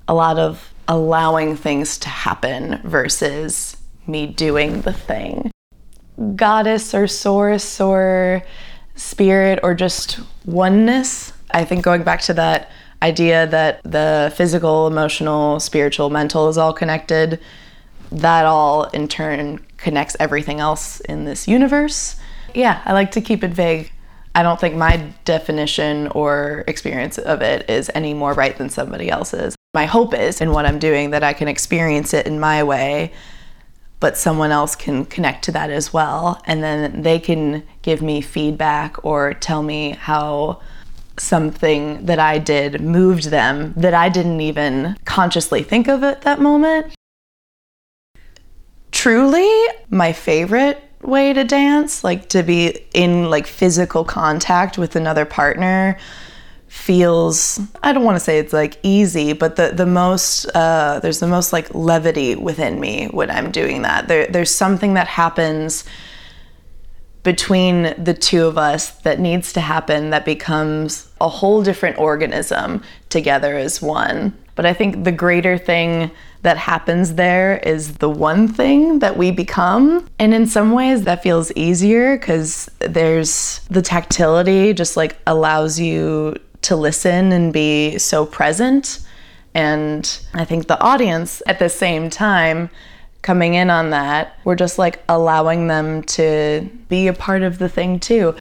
a 0.08 0.13
lot 0.13 0.39
of 0.39 0.74
allowing 0.88 1.55
things 1.55 1.98
to 2.00 2.10
happen 2.10 2.82
versus 2.84 3.77
me 4.08 4.27
doing 4.27 4.82
the 4.82 4.93
thing. 4.93 5.51
Goddess 6.36 6.93
or 6.93 7.08
source 7.08 7.79
or 7.79 8.43
spirit 8.96 9.60
or 9.63 9.74
just 9.74 10.20
oneness. 10.46 11.34
I 11.51 11.65
think 11.65 11.84
going 11.84 12.03
back 12.03 12.22
to 12.22 12.34
that 12.36 12.70
idea 13.01 13.48
that 13.48 13.82
the 13.84 14.34
physical, 14.36 14.88
emotional, 14.88 15.60
spiritual, 15.60 16.10
mental 16.10 16.50
is 16.50 16.58
all 16.58 16.74
connected, 16.74 17.39
that 18.12 18.46
all 18.46 18.86
in 18.86 19.08
turn 19.08 19.60
connects 19.77 20.15
everything 20.20 20.60
else 20.60 21.00
in 21.01 21.25
this 21.25 21.48
universe. 21.48 22.15
Yeah, 22.53 22.82
I 22.86 22.93
like 22.93 23.12
to 23.12 23.22
keep 23.22 23.43
it 23.43 23.51
vague. 23.51 23.91
I 24.35 24.41
don't 24.41 24.59
think 24.59 24.75
my 24.75 24.97
definition 25.25 26.07
or 26.07 26.63
experience 26.67 27.17
of 27.19 27.41
it 27.41 27.69
is 27.69 27.91
any 27.93 28.13
more 28.13 28.33
right 28.33 28.57
than 28.57 28.69
somebody 28.69 29.09
else's. 29.09 29.55
My 29.73 29.85
hope 29.85 30.13
is 30.13 30.41
in 30.41 30.51
what 30.51 30.65
I'm 30.65 30.79
doing 30.79 31.11
that 31.11 31.23
I 31.23 31.33
can 31.33 31.47
experience 31.47 32.13
it 32.13 32.25
in 32.25 32.39
my 32.39 32.63
way, 32.63 33.13
but 33.99 34.17
someone 34.17 34.51
else 34.51 34.75
can 34.75 35.05
connect 35.05 35.45
to 35.45 35.51
that 35.51 35.69
as 35.69 35.93
well. 35.93 36.41
And 36.45 36.63
then 36.63 37.03
they 37.03 37.19
can 37.19 37.63
give 37.83 38.01
me 38.01 38.21
feedback 38.21 39.03
or 39.05 39.33
tell 39.35 39.61
me 39.61 39.91
how 39.91 40.61
something 41.17 42.05
that 42.05 42.19
I 42.19 42.39
did 42.39 42.81
moved 42.81 43.25
them 43.25 43.73
that 43.77 43.93
I 43.93 44.09
didn't 44.09 44.41
even 44.41 44.97
consciously 45.05 45.61
think 45.61 45.87
of 45.87 46.03
at 46.03 46.23
that 46.23 46.41
moment. 46.41 46.93
Truly, 48.91 49.49
my 49.89 50.11
favorite 50.11 50.83
way 51.03 51.33
to 51.33 51.43
dance, 51.43 52.03
like 52.03 52.29
to 52.29 52.43
be 52.43 52.86
in 52.93 53.29
like 53.29 53.48
physical 53.48 54.03
contact 54.03 54.77
with 54.77 54.95
another 54.95 55.25
partner 55.25 55.98
feels 56.74 57.60
I 57.83 57.93
don't 57.93 58.03
want 58.03 58.15
to 58.15 58.19
say 58.19 58.39
it's 58.39 58.51
like 58.51 58.79
easy, 58.81 59.33
but 59.33 59.57
the 59.57 59.69
the 59.69 59.86
most 59.86 60.48
uh, 60.55 61.00
there's 61.01 61.19
the 61.19 61.27
most 61.27 61.53
like 61.53 61.74
levity 61.75 62.36
within 62.36 62.79
me 62.79 63.05
when 63.12 63.29
I'm 63.29 63.51
doing 63.51 63.83
that. 63.83 64.07
There 64.07 64.25
there's 64.25 64.50
something 64.50 64.95
that 64.95 65.07
happens 65.07 65.86
between 67.22 67.93
the 68.03 68.15
two 68.15 68.48
of 68.48 68.57
us 68.57 68.89
that 69.01 69.19
needs 69.19 69.53
to 69.53 69.62
happen 69.62 70.10
that 70.10 70.25
becomes 70.25 71.10
a 71.22 71.29
whole 71.29 71.62
different 71.62 72.00
organism 72.00 72.81
together 73.10 73.55
as 73.55 73.79
one. 73.79 74.36
But 74.55 74.65
I 74.65 74.74
think 74.74 75.03
the 75.03 75.12
greater 75.12 75.60
thing 75.60 76.10
that 76.43 76.57
happens 76.57 77.15
there 77.15 77.57
is 77.57 77.95
the 77.95 78.09
one 78.09 78.47
thing 78.47 79.00
that 79.00 79.17
we 79.17 79.31
become. 79.31 80.07
And 80.19 80.33
in 80.33 80.45
some 80.45 80.71
ways, 80.71 81.03
that 81.03 81.23
feels 81.23 81.51
easier 81.55 82.17
because 82.17 82.69
there's 82.79 83.62
the 83.69 83.81
tactility 83.81 84.73
just 84.73 84.95
like 84.95 85.17
allows 85.25 85.79
you 85.79 86.35
to 86.63 86.75
listen 86.75 87.31
and 87.31 87.51
be 87.51 87.97
so 87.97 88.25
present. 88.25 89.00
And 89.53 90.19
I 90.33 90.45
think 90.45 90.67
the 90.67 90.79
audience 90.81 91.41
at 91.47 91.59
the 91.59 91.69
same 91.69 92.09
time 92.09 92.69
coming 93.21 93.53
in 93.53 93.69
on 93.69 93.91
that, 93.91 94.38
we're 94.43 94.55
just 94.55 94.77
like 94.77 95.01
allowing 95.07 95.67
them 95.67 96.03
to 96.03 96.69
be 96.89 97.07
a 97.07 97.13
part 97.13 97.41
of 97.41 97.57
the 97.57 97.69
thing 97.69 98.00
too. 98.00 98.35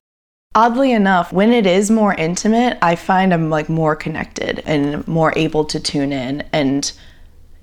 Oddly 0.54 0.92
enough, 0.92 1.32
when 1.32 1.52
it 1.52 1.66
is 1.66 1.90
more 1.90 2.14
intimate, 2.14 2.78
I 2.82 2.96
find 2.96 3.32
I'm 3.32 3.48
like 3.48 3.68
more 3.68 3.94
connected 3.94 4.62
and 4.66 5.06
more 5.06 5.32
able 5.36 5.64
to 5.66 5.78
tune 5.78 6.12
in 6.12 6.44
and 6.52 6.92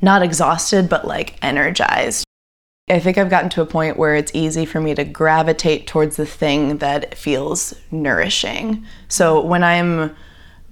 not 0.01 0.22
exhausted, 0.22 0.89
but 0.89 1.06
like 1.08 1.38
energized. 1.41 2.25
I 2.89 3.00
think 3.00 3.18
I've 3.18 3.29
gotten 3.29 3.50
to 3.51 3.62
a 3.62 3.68
point 3.68 3.98
where 3.98 4.15
it's 4.15 4.34
easy 4.34 4.65
for 4.65 4.82
me 4.82 4.96
to 4.96 5.03
gravitate 5.03 5.86
towards 5.86 6.15
the 6.15 6.25
thing 6.25 6.79
that 6.79 7.15
feels 7.15 7.75
nourishing. 7.91 8.84
So 9.08 9.41
when 9.41 9.63
I'm 9.63 10.15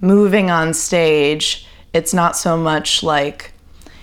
moving 0.00 0.50
on 0.50 0.74
stage, 0.74 1.66
it's 1.92 2.12
not 2.12 2.36
so 2.36 2.56
much 2.56 3.02
like, 3.02 3.52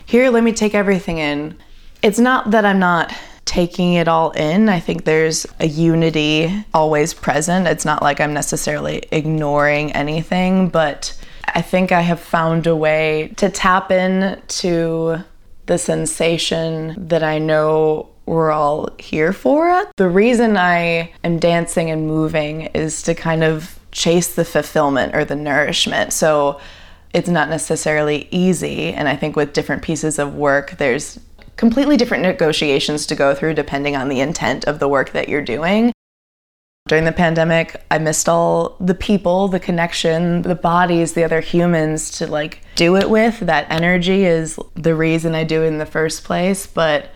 here, 0.06 0.30
let 0.30 0.44
me 0.44 0.54
take 0.54 0.74
everything 0.74 1.18
in. 1.18 1.58
It's 2.02 2.20
not 2.20 2.52
that 2.52 2.66
I'm 2.66 2.80
not 2.80 3.14
taking 3.44 3.94
it 3.94 4.08
all 4.08 4.32
in. 4.32 4.70
I 4.70 4.80
think 4.80 5.04
there's 5.06 5.46
a 5.60 5.68
unity 5.68 6.66
always 6.74 7.14
present. 7.14 7.68
It's 7.68 7.86
not 7.86 8.02
like 8.02 8.20
I'm 8.20 8.34
necessarily 8.34 9.04
ignoring 9.12 9.92
anything, 9.92 10.70
but 10.70 11.18
I 11.56 11.62
think 11.62 11.94
I 11.94 12.02
have 12.02 12.20
found 12.20 12.68
a 12.68 12.76
way 12.76 13.34
to 13.38 13.50
tap 13.50 13.90
in 13.90 14.42
to 14.60 15.20
the 15.68 15.78
sensation 15.78 17.08
that 17.08 17.24
I 17.24 17.40
know 17.40 18.10
we're 18.26 18.52
all 18.52 18.90
here 19.00 19.32
for. 19.32 19.86
The 19.96 20.10
reason 20.10 20.58
I 20.58 21.14
am 21.24 21.40
dancing 21.40 21.90
and 21.90 22.08
moving 22.08 22.64
is 22.74 23.02
to 23.04 23.16
kind 23.16 23.44
of 23.44 23.80
chase 23.92 24.36
the 24.36 24.44
fulfillment 24.44 25.16
or 25.16 25.24
the 25.24 25.36
nourishment. 25.36 26.12
So 26.12 26.60
it's 27.14 27.30
not 27.30 27.48
necessarily 27.48 28.28
easy. 28.32 28.92
And 28.92 29.08
I 29.08 29.16
think 29.16 29.38
with 29.38 29.54
different 29.54 29.82
pieces 29.82 30.20
of 30.20 30.36
work, 30.36 30.72
there's 30.78 31.20
completely 31.56 31.96
different 31.96 32.24
negotiations 32.24 33.06
to 33.06 33.16
go 33.16 33.34
through 33.34 33.54
depending 33.54 33.96
on 33.96 34.10
the 34.10 34.20
intent 34.20 34.66
of 34.66 34.80
the 34.80 34.90
work 34.90 35.12
that 35.12 35.30
you're 35.30 35.42
doing. 35.42 35.94
During 36.88 37.06
the 37.06 37.12
pandemic, 37.12 37.84
I 37.90 37.98
missed 37.98 38.30
all 38.30 38.78
the 38.80 38.94
people, 38.94 39.48
the 39.48 39.60
connection, 39.60 40.44
the 40.44 40.54
bodies, 40.54 41.14
the 41.14 41.24
other 41.24 41.42
humans 41.42 42.12
to 42.20 42.28
like 42.28 42.62
do 42.76 42.96
it 42.96 43.10
with. 43.10 43.40
That 43.40 43.66
energy 43.72 44.24
is 44.24 44.60
the 44.76 44.94
reason 44.94 45.34
I 45.34 45.46
do 45.46 45.64
it 45.64 45.68
in 45.68 45.80
the 45.80 45.88
first 45.88 46.24
place. 46.24 46.68
But 46.68 47.10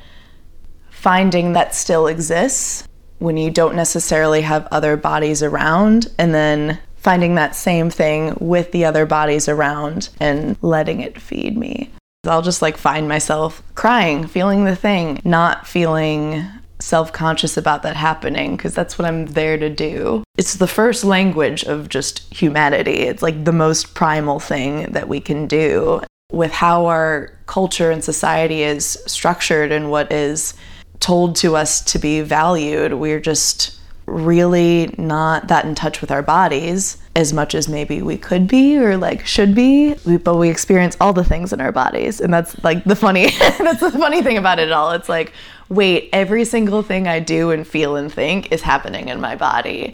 finding 0.89 1.53
that 1.53 1.75
still 1.75 2.07
exists 2.07 2.87
when 3.19 3.37
you 3.37 3.51
don't 3.51 3.75
necessarily 3.75 4.41
have 4.41 4.67
other 4.71 4.97
bodies 4.97 5.43
around, 5.43 6.07
and 6.17 6.33
then 6.33 6.79
finding 6.95 7.35
that 7.35 7.55
same 7.55 7.91
thing 7.91 8.35
with 8.39 8.71
the 8.71 8.85
other 8.85 9.05
bodies 9.05 9.47
around 9.47 10.09
and 10.19 10.57
letting 10.63 11.01
it 11.01 11.21
feed 11.21 11.55
me. 11.55 11.91
I'll 12.25 12.41
just 12.41 12.63
like 12.63 12.75
find 12.75 13.07
myself 13.07 13.61
crying, 13.75 14.25
feeling 14.25 14.65
the 14.65 14.75
thing, 14.75 15.21
not 15.23 15.67
feeling 15.67 16.43
self 16.79 17.11
conscious 17.11 17.57
about 17.57 17.83
that 17.83 17.95
happening 17.95 18.55
because 18.55 18.73
that's 18.73 18.97
what 18.97 19.07
I'm 19.07 19.25
there 19.27 19.57
to 19.57 19.69
do. 19.69 20.23
It's 20.37 20.55
the 20.55 20.67
first 20.67 21.03
language 21.03 21.63
of 21.63 21.89
just 21.89 22.33
humanity. 22.33 22.99
It's 23.01 23.21
like 23.21 23.45
the 23.45 23.51
most 23.51 23.93
primal 23.93 24.39
thing 24.39 24.83
that 24.91 25.07
we 25.07 25.19
can 25.19 25.47
do. 25.47 26.01
With 26.31 26.51
how 26.51 26.85
our 26.85 27.33
culture 27.47 27.89
and 27.89 28.03
society 28.03 28.61
is 28.61 29.01
structured 29.07 29.71
and 29.71 29.89
what 29.89 30.11
is 30.11 30.53
told 30.99 31.35
to 31.37 31.55
us 31.55 31.81
to 31.81 31.99
be 31.99 32.21
valued, 32.21 32.93
we're 32.93 33.19
just 33.19 33.79
really 34.05 34.93
not 34.97 35.47
that 35.47 35.65
in 35.65 35.75
touch 35.75 36.01
with 36.01 36.11
our 36.11 36.21
bodies 36.21 36.97
as 37.15 37.31
much 37.31 37.53
as 37.53 37.67
maybe 37.67 38.01
we 38.01 38.17
could 38.17 38.47
be 38.47 38.77
or 38.77 38.97
like 38.97 39.25
should 39.25 39.53
be 39.53 39.93
but 40.23 40.35
we 40.35 40.49
experience 40.49 40.97
all 40.99 41.13
the 41.13 41.23
things 41.23 41.53
in 41.53 41.61
our 41.61 41.71
bodies 41.71 42.19
and 42.19 42.33
that's 42.33 42.61
like 42.63 42.83
the 42.85 42.95
funny 42.95 43.29
that's 43.39 43.81
the 43.81 43.91
funny 43.91 44.23
thing 44.23 44.37
about 44.37 44.57
it 44.57 44.71
all 44.71 44.91
it's 44.91 45.09
like 45.09 45.31
wait 45.69 46.09
every 46.11 46.43
single 46.45 46.81
thing 46.81 47.07
i 47.07 47.19
do 47.19 47.51
and 47.51 47.67
feel 47.67 47.95
and 47.95 48.11
think 48.11 48.51
is 48.51 48.61
happening 48.61 49.09
in 49.09 49.21
my 49.21 49.35
body. 49.35 49.93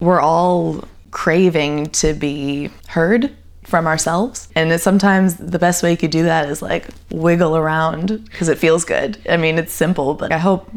We're 0.00 0.20
all 0.20 0.84
craving 1.10 1.90
to 1.90 2.12
be 2.12 2.70
heard 2.88 3.34
from 3.62 3.86
ourselves. 3.86 4.48
And 4.56 4.78
sometimes 4.80 5.36
the 5.36 5.58
best 5.58 5.82
way 5.82 5.92
you 5.92 5.96
could 5.96 6.10
do 6.10 6.24
that 6.24 6.48
is 6.48 6.60
like 6.60 6.88
wiggle 7.10 7.56
around 7.56 8.24
because 8.24 8.48
it 8.48 8.58
feels 8.58 8.84
good. 8.84 9.18
I 9.28 9.36
mean 9.36 9.58
it's 9.58 9.72
simple 9.72 10.14
but 10.14 10.32
i 10.32 10.38
hope 10.38 10.70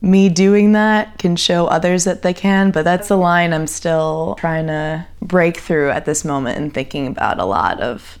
me 0.00 0.28
doing 0.28 0.72
that 0.72 1.18
can 1.18 1.36
show 1.36 1.66
others 1.66 2.04
that 2.04 2.22
they 2.22 2.32
can, 2.32 2.70
but 2.70 2.84
that's 2.84 3.10
a 3.10 3.16
line 3.16 3.52
I'm 3.52 3.66
still 3.66 4.36
trying 4.38 4.68
to 4.68 5.06
break 5.20 5.58
through 5.58 5.90
at 5.90 6.04
this 6.04 6.24
moment 6.24 6.58
and 6.58 6.72
thinking 6.72 7.06
about 7.06 7.40
a 7.40 7.44
lot 7.44 7.80
of 7.80 8.18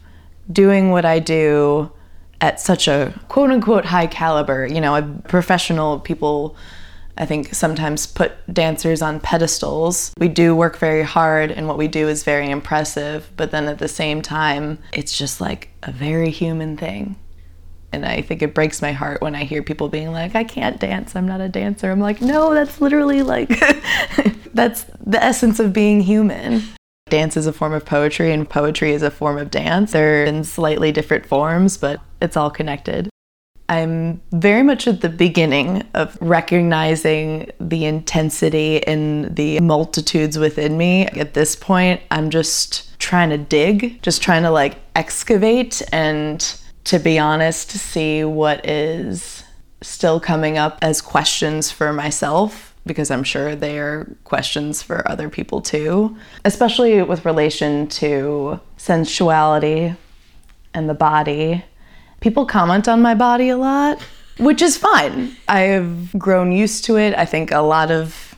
doing 0.50 0.90
what 0.90 1.04
I 1.04 1.18
do 1.18 1.92
at 2.40 2.60
such 2.60 2.88
a 2.88 3.18
quote 3.28 3.50
unquote 3.50 3.86
high 3.86 4.06
caliber. 4.06 4.66
You 4.66 4.80
know, 4.80 5.20
professional 5.28 6.00
people 6.00 6.56
I 7.18 7.26
think 7.26 7.52
sometimes 7.52 8.06
put 8.06 8.32
dancers 8.52 9.02
on 9.02 9.18
pedestals. 9.18 10.12
We 10.18 10.28
do 10.28 10.54
work 10.54 10.78
very 10.78 11.02
hard 11.02 11.50
and 11.50 11.66
what 11.66 11.76
we 11.76 11.88
do 11.88 12.08
is 12.08 12.22
very 12.22 12.48
impressive, 12.48 13.28
but 13.36 13.50
then 13.50 13.66
at 13.66 13.78
the 13.78 13.88
same 13.88 14.22
time, 14.22 14.78
it's 14.92 15.18
just 15.18 15.40
like 15.40 15.70
a 15.82 15.90
very 15.90 16.30
human 16.30 16.76
thing. 16.76 17.16
And 17.92 18.06
I 18.06 18.22
think 18.22 18.42
it 18.42 18.54
breaks 18.54 18.80
my 18.80 18.92
heart 18.92 19.20
when 19.20 19.34
I 19.34 19.44
hear 19.44 19.62
people 19.64 19.88
being 19.88 20.12
like, 20.12 20.36
I 20.36 20.44
can't 20.44 20.78
dance, 20.78 21.16
I'm 21.16 21.26
not 21.26 21.40
a 21.40 21.48
dancer. 21.48 21.90
I'm 21.90 22.00
like, 22.00 22.20
no, 22.20 22.54
that's 22.54 22.80
literally 22.80 23.22
like, 23.22 23.48
that's 24.54 24.84
the 25.04 25.22
essence 25.22 25.58
of 25.58 25.72
being 25.72 26.00
human. 26.00 26.62
Dance 27.10 27.36
is 27.36 27.46
a 27.46 27.52
form 27.52 27.72
of 27.72 27.84
poetry, 27.84 28.32
and 28.32 28.48
poetry 28.48 28.92
is 28.92 29.02
a 29.02 29.10
form 29.10 29.38
of 29.38 29.50
dance. 29.50 29.92
They're 29.92 30.24
in 30.24 30.44
slightly 30.44 30.92
different 30.92 31.26
forms, 31.26 31.76
but 31.76 32.00
it's 32.20 32.36
all 32.36 32.50
connected. 32.50 33.08
I'm 33.68 34.22
very 34.32 34.62
much 34.62 34.88
at 34.88 35.02
the 35.02 35.10
beginning 35.10 35.86
of 35.92 36.16
recognizing 36.22 37.50
the 37.60 37.84
intensity 37.84 38.86
and 38.86 39.36
the 39.36 39.60
multitudes 39.60 40.38
within 40.38 40.78
me. 40.78 41.06
At 41.06 41.34
this 41.34 41.54
point, 41.54 42.00
I'm 42.10 42.30
just 42.30 42.98
trying 42.98 43.28
to 43.30 43.38
dig, 43.38 44.00
just 44.02 44.22
trying 44.22 44.42
to 44.44 44.50
like 44.50 44.76
excavate 44.96 45.82
and, 45.92 46.40
to 46.84 46.98
be 46.98 47.18
honest, 47.18 47.70
see 47.70 48.24
what 48.24 48.66
is 48.66 49.44
still 49.82 50.18
coming 50.18 50.56
up 50.56 50.78
as 50.82 51.00
questions 51.00 51.70
for 51.70 51.92
myself 51.92 52.67
because 52.88 53.12
I'm 53.12 53.22
sure 53.22 53.54
they 53.54 53.78
are 53.78 54.08
questions 54.24 54.82
for 54.82 55.08
other 55.08 55.28
people 55.28 55.60
too, 55.60 56.16
especially 56.44 57.00
with 57.02 57.24
relation 57.24 57.86
to 57.88 58.58
sensuality 58.76 59.94
and 60.74 60.90
the 60.90 60.94
body 60.94 61.62
People 62.20 62.46
comment 62.46 62.88
on 62.88 63.00
my 63.00 63.14
body 63.14 63.48
a 63.48 63.56
lot, 63.56 64.02
which 64.38 64.60
is 64.60 64.76
fine. 64.76 65.36
I've 65.46 66.12
grown 66.18 66.50
used 66.50 66.84
to 66.86 66.96
it. 66.96 67.14
I 67.16 67.24
think 67.24 67.52
a 67.52 67.60
lot 67.60 67.92
of 67.92 68.34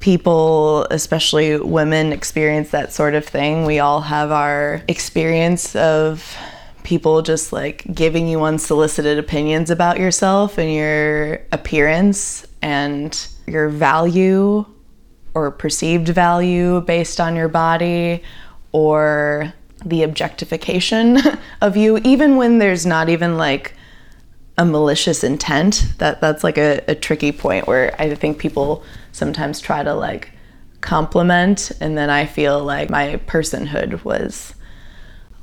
people, 0.00 0.84
especially 0.90 1.58
women, 1.58 2.12
experience 2.12 2.70
that 2.70 2.92
sort 2.92 3.14
of 3.14 3.26
thing. 3.26 3.66
We 3.66 3.80
all 3.80 4.00
have 4.00 4.30
our 4.30 4.82
experience 4.88 5.76
of 5.76 6.36
people 6.84 7.22
just 7.22 7.52
like 7.52 7.84
giving 7.94 8.26
you 8.26 8.42
unsolicited 8.44 9.18
opinions 9.18 9.70
about 9.70 10.00
yourself 10.00 10.58
and 10.58 10.72
your 10.72 11.40
appearance 11.52 12.46
and 12.62 13.28
your 13.52 13.68
value 13.68 14.64
or 15.34 15.50
perceived 15.50 16.08
value 16.08 16.80
based 16.80 17.20
on 17.20 17.36
your 17.36 17.48
body 17.48 18.22
or 18.72 19.52
the 19.84 20.02
objectification 20.02 21.18
of 21.60 21.76
you, 21.76 21.98
even 21.98 22.36
when 22.36 22.58
there's 22.58 22.86
not 22.86 23.08
even 23.08 23.36
like 23.36 23.74
a 24.58 24.64
malicious 24.64 25.24
intent. 25.24 25.86
That 25.98 26.20
that's 26.20 26.44
like 26.44 26.58
a, 26.58 26.82
a 26.88 26.94
tricky 26.94 27.32
point 27.32 27.66
where 27.66 27.94
I 27.98 28.14
think 28.14 28.38
people 28.38 28.84
sometimes 29.12 29.60
try 29.60 29.82
to 29.82 29.94
like 29.94 30.30
compliment, 30.80 31.70
and 31.80 31.96
then 31.96 32.10
I 32.10 32.26
feel 32.26 32.62
like 32.62 32.90
my 32.90 33.20
personhood 33.26 34.04
was 34.04 34.54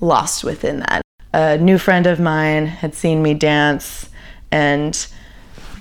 lost 0.02 0.44
within 0.44 0.80
that. 0.80 1.02
A 1.34 1.58
new 1.58 1.78
friend 1.78 2.08
of 2.08 2.20
mine 2.20 2.66
had 2.66 2.96
seen 2.96 3.22
me 3.22 3.34
dance 3.34 4.10
and 4.52 5.08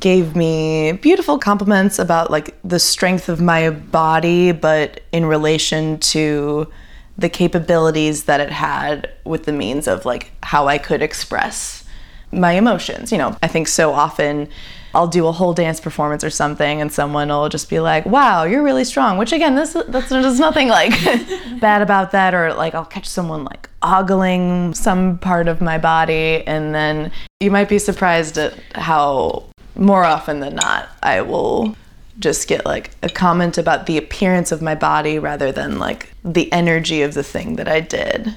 gave 0.00 0.36
me 0.36 0.92
beautiful 0.92 1.38
compliments 1.38 1.98
about 1.98 2.30
like 2.30 2.56
the 2.62 2.78
strength 2.78 3.28
of 3.28 3.40
my 3.40 3.70
body, 3.70 4.52
but 4.52 5.00
in 5.12 5.26
relation 5.26 5.98
to 5.98 6.70
the 7.16 7.28
capabilities 7.28 8.24
that 8.24 8.40
it 8.40 8.50
had 8.50 9.10
with 9.24 9.44
the 9.44 9.52
means 9.52 9.88
of 9.88 10.04
like 10.04 10.30
how 10.42 10.68
I 10.68 10.78
could 10.78 11.02
express 11.02 11.84
my 12.30 12.52
emotions. 12.52 13.10
You 13.10 13.18
know, 13.18 13.36
I 13.42 13.48
think 13.48 13.68
so 13.68 13.92
often 13.92 14.48
I'll 14.94 15.08
do 15.08 15.26
a 15.26 15.32
whole 15.32 15.52
dance 15.52 15.80
performance 15.80 16.24
or 16.24 16.30
something, 16.30 16.80
and 16.80 16.90
someone 16.90 17.28
will 17.28 17.48
just 17.48 17.68
be 17.68 17.78
like, 17.78 18.06
"Wow, 18.06 18.44
you're 18.44 18.62
really 18.62 18.84
strong." 18.84 19.18
Which 19.18 19.32
again, 19.32 19.54
this 19.54 19.76
that's 19.88 20.08
there's 20.08 20.38
nothing 20.38 20.68
like 20.68 20.90
bad 21.60 21.82
about 21.82 22.12
that. 22.12 22.34
Or 22.34 22.54
like 22.54 22.74
I'll 22.74 22.86
catch 22.86 23.06
someone 23.06 23.44
like 23.44 23.68
ogling 23.82 24.74
some 24.74 25.18
part 25.18 25.48
of 25.48 25.60
my 25.60 25.76
body, 25.76 26.46
and 26.46 26.74
then 26.74 27.12
you 27.40 27.50
might 27.50 27.68
be 27.68 27.78
surprised 27.78 28.38
at 28.38 28.54
how 28.74 29.44
more 29.78 30.04
often 30.04 30.40
than 30.40 30.56
not 30.56 30.88
I 31.02 31.22
will 31.22 31.76
just 32.18 32.48
get 32.48 32.66
like 32.66 32.90
a 33.02 33.08
comment 33.08 33.58
about 33.58 33.86
the 33.86 33.96
appearance 33.96 34.50
of 34.50 34.60
my 34.60 34.74
body 34.74 35.18
rather 35.18 35.52
than 35.52 35.78
like 35.78 36.12
the 36.24 36.52
energy 36.52 37.02
of 37.02 37.14
the 37.14 37.22
thing 37.22 37.56
that 37.56 37.68
I 37.68 37.80
did. 37.80 38.36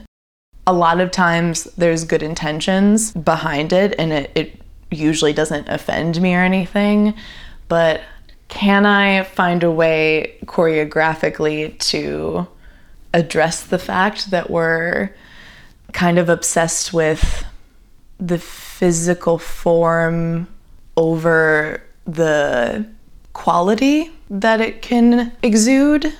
A 0.67 0.73
lot 0.73 1.01
of 1.01 1.09
times 1.11 1.63
there's 1.75 2.03
good 2.03 2.21
intentions 2.21 3.11
behind 3.11 3.73
it 3.73 3.95
and 3.97 4.13
it, 4.13 4.31
it 4.35 4.61
usually 4.91 5.33
doesn't 5.33 5.67
offend 5.67 6.21
me 6.21 6.35
or 6.35 6.43
anything, 6.43 7.15
but 7.67 8.01
can 8.47 8.85
I 8.85 9.23
find 9.23 9.63
a 9.63 9.71
way 9.71 10.35
choreographically 10.45 11.79
to 11.89 12.47
address 13.13 13.63
the 13.63 13.79
fact 13.79 14.29
that 14.31 14.49
we're 14.49 15.09
kind 15.93 16.19
of 16.19 16.29
obsessed 16.29 16.93
with 16.93 17.45
the 18.19 18.37
physical 18.37 19.39
form 19.39 20.47
over 21.01 21.81
the 22.05 22.85
quality 23.33 24.11
that 24.29 24.61
it 24.61 24.81
can 24.81 25.31
exude. 25.41 26.13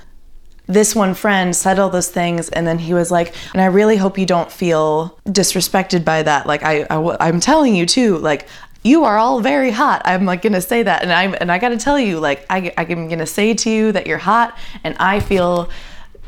This 0.68 0.96
one 0.96 1.14
friend 1.14 1.56
said 1.56 1.80
all 1.80 1.90
those 1.90 2.10
things, 2.10 2.50
and 2.50 2.66
then 2.66 2.80
he 2.80 2.94
was 2.94 3.12
like, 3.12 3.36
and 3.54 3.62
I 3.62 3.66
really 3.66 3.98
hope 3.98 4.18
you 4.18 4.26
don't 4.26 4.52
feel 4.52 5.20
disrespected 5.26 6.04
by 6.06 6.24
that. 6.24 6.48
Like, 6.48 6.64
I, 6.64 6.86
I 6.90 7.18
I'm 7.28 7.40
telling 7.40 7.76
you 7.76 7.86
too, 7.86 8.18
like, 8.18 8.48
you 8.84 9.04
are 9.04 9.18
all 9.18 9.42
very 9.42 9.70
hot. 9.70 10.02
I'm 10.06 10.26
like 10.26 10.42
gonna 10.42 10.62
say 10.62 10.82
that, 10.84 11.04
and 11.04 11.12
I'm 11.12 11.36
and 11.40 11.52
I 11.52 11.60
gotta 11.60 11.78
tell 11.78 12.00
you, 12.00 12.20
like, 12.20 12.46
I, 12.50 12.74
I'm 12.78 13.08
gonna 13.10 13.28
say 13.28 13.54
to 13.54 13.70
you 13.70 13.92
that 13.92 14.08
you're 14.08 14.18
hot, 14.18 14.58
and 14.84 14.96
I 14.98 15.20
feel 15.20 15.70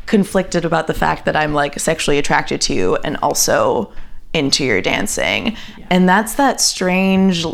conflicted 0.05 0.65
about 0.65 0.87
the 0.87 0.93
fact 0.93 1.25
that 1.25 1.35
I'm 1.35 1.53
like 1.53 1.79
sexually 1.79 2.17
attracted 2.17 2.59
to 2.61 2.73
you 2.73 2.97
and 2.97 3.17
also 3.17 3.93
into 4.33 4.65
your 4.65 4.81
dancing. 4.81 5.55
Yeah. 5.77 5.87
And 5.89 6.09
that's 6.09 6.35
that 6.35 6.59
strange 6.59 7.45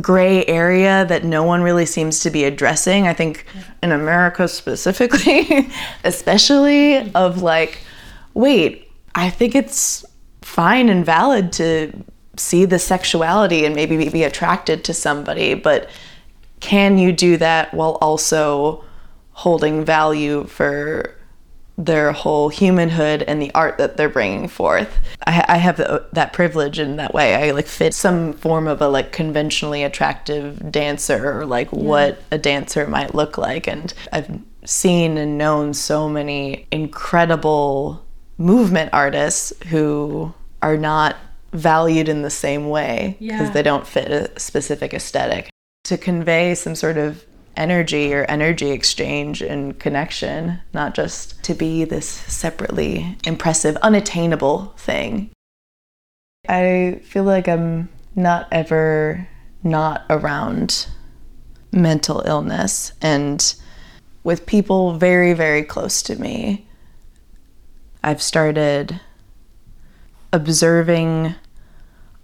gray 0.00 0.44
area 0.46 1.04
that 1.06 1.24
no 1.24 1.42
one 1.42 1.62
really 1.62 1.86
seems 1.86 2.20
to 2.20 2.30
be 2.30 2.44
addressing. 2.44 3.06
I 3.06 3.14
think 3.14 3.46
in 3.82 3.92
America 3.92 4.48
specifically, 4.48 5.70
especially 6.04 7.10
of 7.12 7.42
like, 7.42 7.80
wait, 8.34 8.90
I 9.14 9.30
think 9.30 9.54
it's 9.54 10.04
fine 10.42 10.88
and 10.88 11.04
valid 11.04 11.52
to 11.54 11.92
see 12.36 12.66
the 12.66 12.78
sexuality 12.78 13.64
and 13.64 13.74
maybe 13.74 14.08
be 14.08 14.22
attracted 14.22 14.84
to 14.84 14.94
somebody, 14.94 15.54
but 15.54 15.88
can 16.60 16.98
you 16.98 17.12
do 17.12 17.36
that 17.38 17.72
while 17.72 17.98
also 18.00 18.84
holding 19.32 19.84
value 19.84 20.44
for 20.44 21.15
their 21.78 22.12
whole 22.12 22.48
humanhood 22.48 23.22
and 23.22 23.40
the 23.40 23.52
art 23.54 23.76
that 23.78 23.96
they're 23.96 24.08
bringing 24.08 24.48
forth. 24.48 24.98
I, 25.26 25.44
I 25.48 25.56
have 25.58 25.76
the, 25.76 26.06
that 26.12 26.32
privilege 26.32 26.78
in 26.78 26.96
that 26.96 27.12
way. 27.12 27.34
I 27.34 27.50
like 27.50 27.66
fit 27.66 27.92
some 27.94 28.32
form 28.32 28.66
of 28.66 28.80
a 28.80 28.88
like 28.88 29.12
conventionally 29.12 29.82
attractive 29.82 30.72
dancer 30.72 31.38
or 31.38 31.44
like 31.44 31.70
yeah. 31.72 31.78
what 31.78 32.22
a 32.30 32.38
dancer 32.38 32.86
might 32.86 33.14
look 33.14 33.36
like. 33.36 33.66
And 33.66 33.92
I've 34.12 34.40
seen 34.64 35.18
and 35.18 35.36
known 35.36 35.74
so 35.74 36.08
many 36.08 36.66
incredible 36.70 38.04
movement 38.38 38.90
artists 38.92 39.52
who 39.66 40.32
are 40.62 40.76
not 40.76 41.16
valued 41.52 42.08
in 42.08 42.22
the 42.22 42.30
same 42.30 42.68
way 42.68 43.16
because 43.18 43.48
yeah. 43.48 43.50
they 43.50 43.62
don't 43.62 43.86
fit 43.86 44.10
a 44.10 44.38
specific 44.38 44.94
aesthetic. 44.94 45.50
To 45.84 45.96
convey 45.96 46.54
some 46.54 46.74
sort 46.74 46.96
of 46.96 47.24
energy 47.56 48.12
or 48.14 48.24
energy 48.24 48.70
exchange 48.70 49.42
and 49.42 49.78
connection, 49.78 50.60
not 50.72 50.94
just 50.94 51.42
to 51.44 51.54
be 51.54 51.84
this 51.84 52.08
separately 52.08 53.16
impressive, 53.24 53.76
unattainable 53.78 54.74
thing. 54.76 55.30
I 56.48 57.00
feel 57.04 57.24
like 57.24 57.48
I'm 57.48 57.88
not 58.14 58.48
ever 58.52 59.28
not 59.62 60.04
around 60.08 60.86
mental 61.72 62.22
illness 62.24 62.92
and 63.02 63.54
with 64.22 64.46
people 64.46 64.94
very, 64.98 65.32
very 65.32 65.62
close 65.62 66.02
to 66.02 66.20
me. 66.20 66.66
I've 68.02 68.22
started 68.22 69.00
observing 70.32 71.34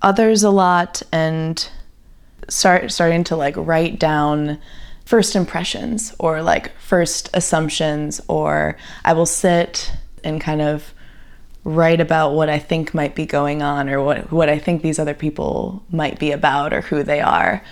others 0.00 0.42
a 0.42 0.50
lot 0.50 1.02
and 1.12 1.68
start 2.48 2.90
starting 2.90 3.24
to 3.24 3.36
like 3.36 3.54
write 3.56 3.98
down 3.98 4.58
first 5.04 5.36
impressions 5.36 6.14
or 6.18 6.42
like 6.42 6.76
first 6.78 7.30
assumptions, 7.34 8.20
or 8.28 8.76
I 9.04 9.12
will 9.12 9.26
sit 9.26 9.92
and 10.24 10.40
kind 10.40 10.62
of 10.62 10.92
write 11.64 12.00
about 12.00 12.34
what 12.34 12.48
I 12.48 12.58
think 12.58 12.92
might 12.92 13.14
be 13.14 13.26
going 13.26 13.62
on 13.62 13.88
or 13.88 14.02
what, 14.02 14.32
what 14.32 14.48
I 14.48 14.58
think 14.58 14.82
these 14.82 14.98
other 14.98 15.14
people 15.14 15.84
might 15.90 16.18
be 16.18 16.32
about 16.32 16.72
or 16.72 16.80
who 16.80 17.02
they 17.02 17.20
are. 17.20 17.62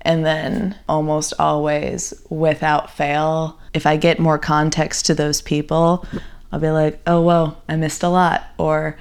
And 0.00 0.24
then 0.24 0.76
almost 0.88 1.34
always, 1.38 2.14
without 2.30 2.90
fail, 2.90 3.58
if 3.74 3.84
I 3.84 3.96
get 3.96 4.18
more 4.18 4.38
context 4.38 5.06
to 5.06 5.14
those 5.14 5.42
people, 5.42 6.06
I'll 6.50 6.60
be 6.60 6.70
like, 6.70 7.00
oh, 7.06 7.20
whoa, 7.20 7.56
I 7.68 7.76
missed 7.76 8.02
a 8.02 8.08
lot, 8.08 8.44
or 8.58 8.96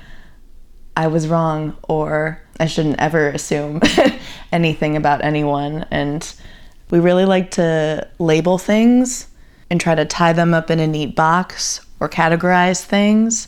I 0.95 1.07
was 1.07 1.27
wrong, 1.27 1.77
or 1.87 2.41
I 2.59 2.65
shouldn't 2.65 2.99
ever 2.99 3.29
assume 3.29 3.81
anything 4.51 4.97
about 4.97 5.23
anyone. 5.23 5.85
And 5.91 6.29
We 6.89 6.99
really 6.99 7.25
like 7.25 7.51
to 7.51 8.07
label 8.19 8.57
things 8.57 9.27
and 9.69 9.79
try 9.79 9.95
to 9.95 10.05
tie 10.05 10.33
them 10.33 10.53
up 10.53 10.71
in 10.71 10.79
a 10.79 10.87
neat 10.87 11.15
box 11.15 11.85
or 11.99 12.07
categorize 12.07 12.83
things, 12.83 13.47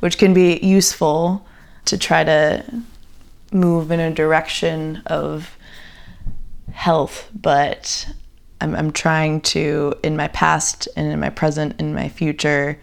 which 0.00 0.18
can 0.18 0.34
be 0.34 0.58
useful 0.58 1.46
to 1.86 1.96
try 1.96 2.24
to 2.24 2.64
move 3.52 3.90
in 3.90 4.00
a 4.00 4.12
direction 4.12 5.02
of 5.06 5.56
health, 6.72 7.30
but 7.34 8.12
I'm, 8.60 8.74
I'm 8.74 8.92
trying 8.92 9.40
to, 9.42 9.94
in 10.02 10.16
my 10.16 10.28
past 10.28 10.88
and 10.96 11.10
in 11.10 11.18
my 11.18 11.30
present 11.30 11.74
and 11.78 11.94
my 11.94 12.08
future, 12.08 12.78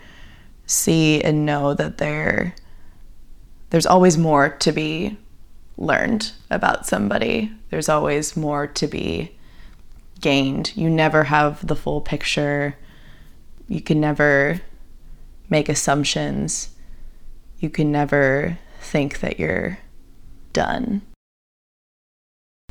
see 0.66 1.22
and 1.22 1.46
know 1.46 1.76
that 1.76 2.00
there 2.00 2.56
there's 3.70 3.86
always 3.86 4.18
more 4.18 4.50
to 4.50 4.72
be 4.72 5.18
learned 5.78 6.32
about 6.50 6.86
somebody. 6.86 7.52
There's 7.70 7.90
always 7.90 8.38
more 8.38 8.68
to 8.68 8.88
be 8.88 9.35
gained. 10.22 10.76
You 10.76 10.90
never 10.90 11.26
have 11.26 11.66
the 11.66 11.76
full 11.76 12.02
picture. 12.02 12.78
You 13.68 13.82
can 13.82 14.00
never 14.00 14.62
make 15.50 15.70
assumptions. 15.70 16.70
You 17.60 17.70
can 17.70 17.92
never 17.92 18.58
think 18.80 19.20
that 19.20 19.40
you're 19.40 19.80
done 20.54 21.02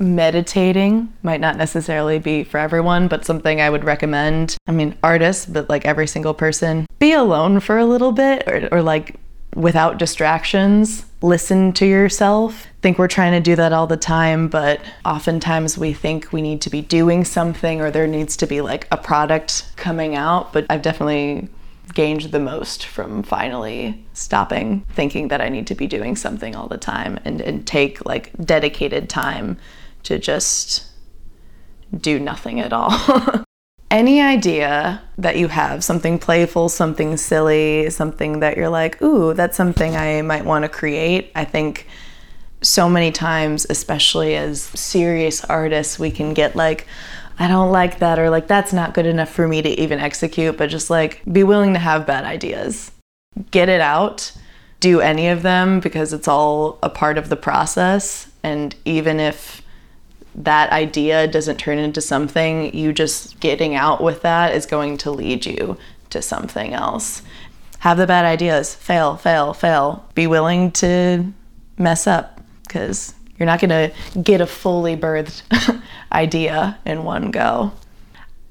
meditating 0.01 1.13
might 1.23 1.41
not 1.41 1.57
necessarily 1.57 2.19
be 2.19 2.43
for 2.43 2.59
everyone, 2.59 3.09
but 3.09 3.25
something 3.25 3.61
I 3.61 3.71
would 3.71 3.85
recommend. 3.85 4.57
I 4.67 4.73
mean, 4.73 4.97
artists, 5.03 5.47
but 5.47 5.69
like 5.69 5.85
every 5.85 6.07
single 6.07 6.35
person, 6.35 6.87
be 6.99 7.13
alone 7.13 7.61
for 7.61 7.79
a 7.79 7.87
little 7.87 8.13
bit 8.13 8.43
or, 8.47 8.69
or 8.73 8.83
like 8.83 9.17
without 9.55 9.99
distractions. 9.99 11.07
Listen 11.23 11.73
to 11.75 11.87
yourself. 11.87 12.67
I 12.67 12.81
think 12.83 12.99
we're 12.99 13.09
trying 13.09 13.33
to 13.33 13.41
do 13.41 13.57
that 13.57 13.73
all 13.73 13.87
the 13.87 13.97
time, 13.97 14.49
but 14.49 14.81
oftentimes 15.05 15.79
we 15.79 15.93
think 15.93 16.33
we 16.33 16.43
need 16.43 16.61
to 16.63 16.71
be 16.71 16.83
doing 16.83 17.25
something 17.25 17.81
or 17.81 17.91
there 17.91 18.07
needs 18.07 18.37
to 18.39 18.47
be 18.47 18.61
like 18.61 18.87
a 18.91 18.97
product 18.97 19.71
coming 19.77 20.17
out. 20.17 20.53
But 20.53 20.67
I've 20.69 20.83
definitely 20.83 21.49
gained 21.93 22.23
the 22.23 22.41
most 22.41 22.87
from 22.87 23.23
finally 23.23 24.05
stopping 24.15 24.85
thinking 24.93 25.29
that 25.29 25.41
I 25.41 25.49
need 25.49 25.67
to 25.69 25.75
be 25.75 25.87
doing 25.87 26.17
something 26.17 26.57
all 26.57 26.67
the 26.67 26.79
time 26.79 27.21
and, 27.25 27.41
and 27.41 27.67
take 27.67 28.05
like 28.05 28.33
dedicated 28.45 29.09
time 29.09 29.59
to 30.05 30.19
just 30.19 30.85
do 31.97 32.19
nothing 32.19 32.61
at 32.61 32.73
all. 32.73 33.45
Any 33.95 34.21
idea 34.21 35.01
that 35.19 35.37
you 35.37 35.47
have, 35.47 35.85
something 35.85 36.19
playful, 36.19 36.69
something 36.69 37.17
silly, 37.17 37.89
something 37.91 38.41
that 38.41 38.57
you're 38.57 38.69
like, 38.69 39.01
ooh, 39.01 39.35
that's 39.35 39.57
something 39.57 39.95
I 39.95 40.21
might 40.23 40.45
want 40.45 40.65
to 40.65 40.69
create. 40.69 41.31
I 41.37 41.45
think 41.45 41.87
so 42.61 42.89
many 42.89 43.13
times, 43.13 43.69
especially 43.71 44.35
as 44.35 44.63
serious 44.63 45.45
artists, 45.45 45.97
we 45.97 46.11
can 46.11 46.35
get 46.35 46.57
like, 46.57 46.89
I 47.39 47.47
don't 47.47 47.71
like 47.71 48.01
that, 48.01 48.19
or 48.19 48.31
like, 48.31 48.49
that's 48.49 48.73
not 48.73 48.95
good 48.95 49.07
enough 49.07 49.31
for 49.31 49.47
me 49.47 49.63
to 49.63 49.69
even 49.69 50.01
execute, 50.01 50.59
but 50.59 50.71
just 50.71 50.91
like 50.91 51.23
be 51.33 51.45
willing 51.45 51.75
to 51.75 51.79
have 51.79 52.05
bad 52.05 52.25
ideas. 52.25 52.91
Get 53.53 53.69
it 53.69 53.81
out, 53.81 54.33
do 54.81 55.01
any 55.03 55.29
of 55.29 55.43
them 55.43 55.79
because 55.79 56.13
it's 56.13 56.27
all 56.27 56.81
a 56.83 56.91
part 56.91 57.17
of 57.17 57.29
the 57.29 57.37
process. 57.37 58.29
And 58.43 58.75
even 58.85 59.21
if 59.21 59.63
that 60.35 60.71
idea 60.71 61.27
doesn't 61.29 61.59
turn 61.59 61.79
into 61.79 62.01
something, 62.01 62.75
you 62.75 62.93
just 62.93 63.39
getting 63.41 63.75
out 63.75 64.03
with 64.03 64.23
that 64.23 64.55
is 64.55 64.67
going 64.67 64.97
to 64.99 65.11
lead 65.11 65.47
you 65.47 65.77
to 66.11 66.21
something 66.21 66.73
else. 66.73 67.23
Have 67.81 67.99
the 67.99 68.07
bad 68.07 68.25
ideas, 68.25 68.75
fail, 68.75 69.17
fail, 69.17 69.53
fail. 69.53 70.09
Be 70.15 70.27
willing 70.27 70.73
to 70.73 71.33
mess 71.77 72.07
up 72.07 72.41
because 72.63 73.15
you're 73.39 73.47
not 73.47 73.61
going 73.61 73.71
to 73.71 74.21
get 74.21 74.41
a 74.41 74.47
fully 74.47 74.97
birthed 74.97 75.43
idea 76.13 76.79
in 76.85 77.05
one 77.05 77.31
go. 77.31 77.73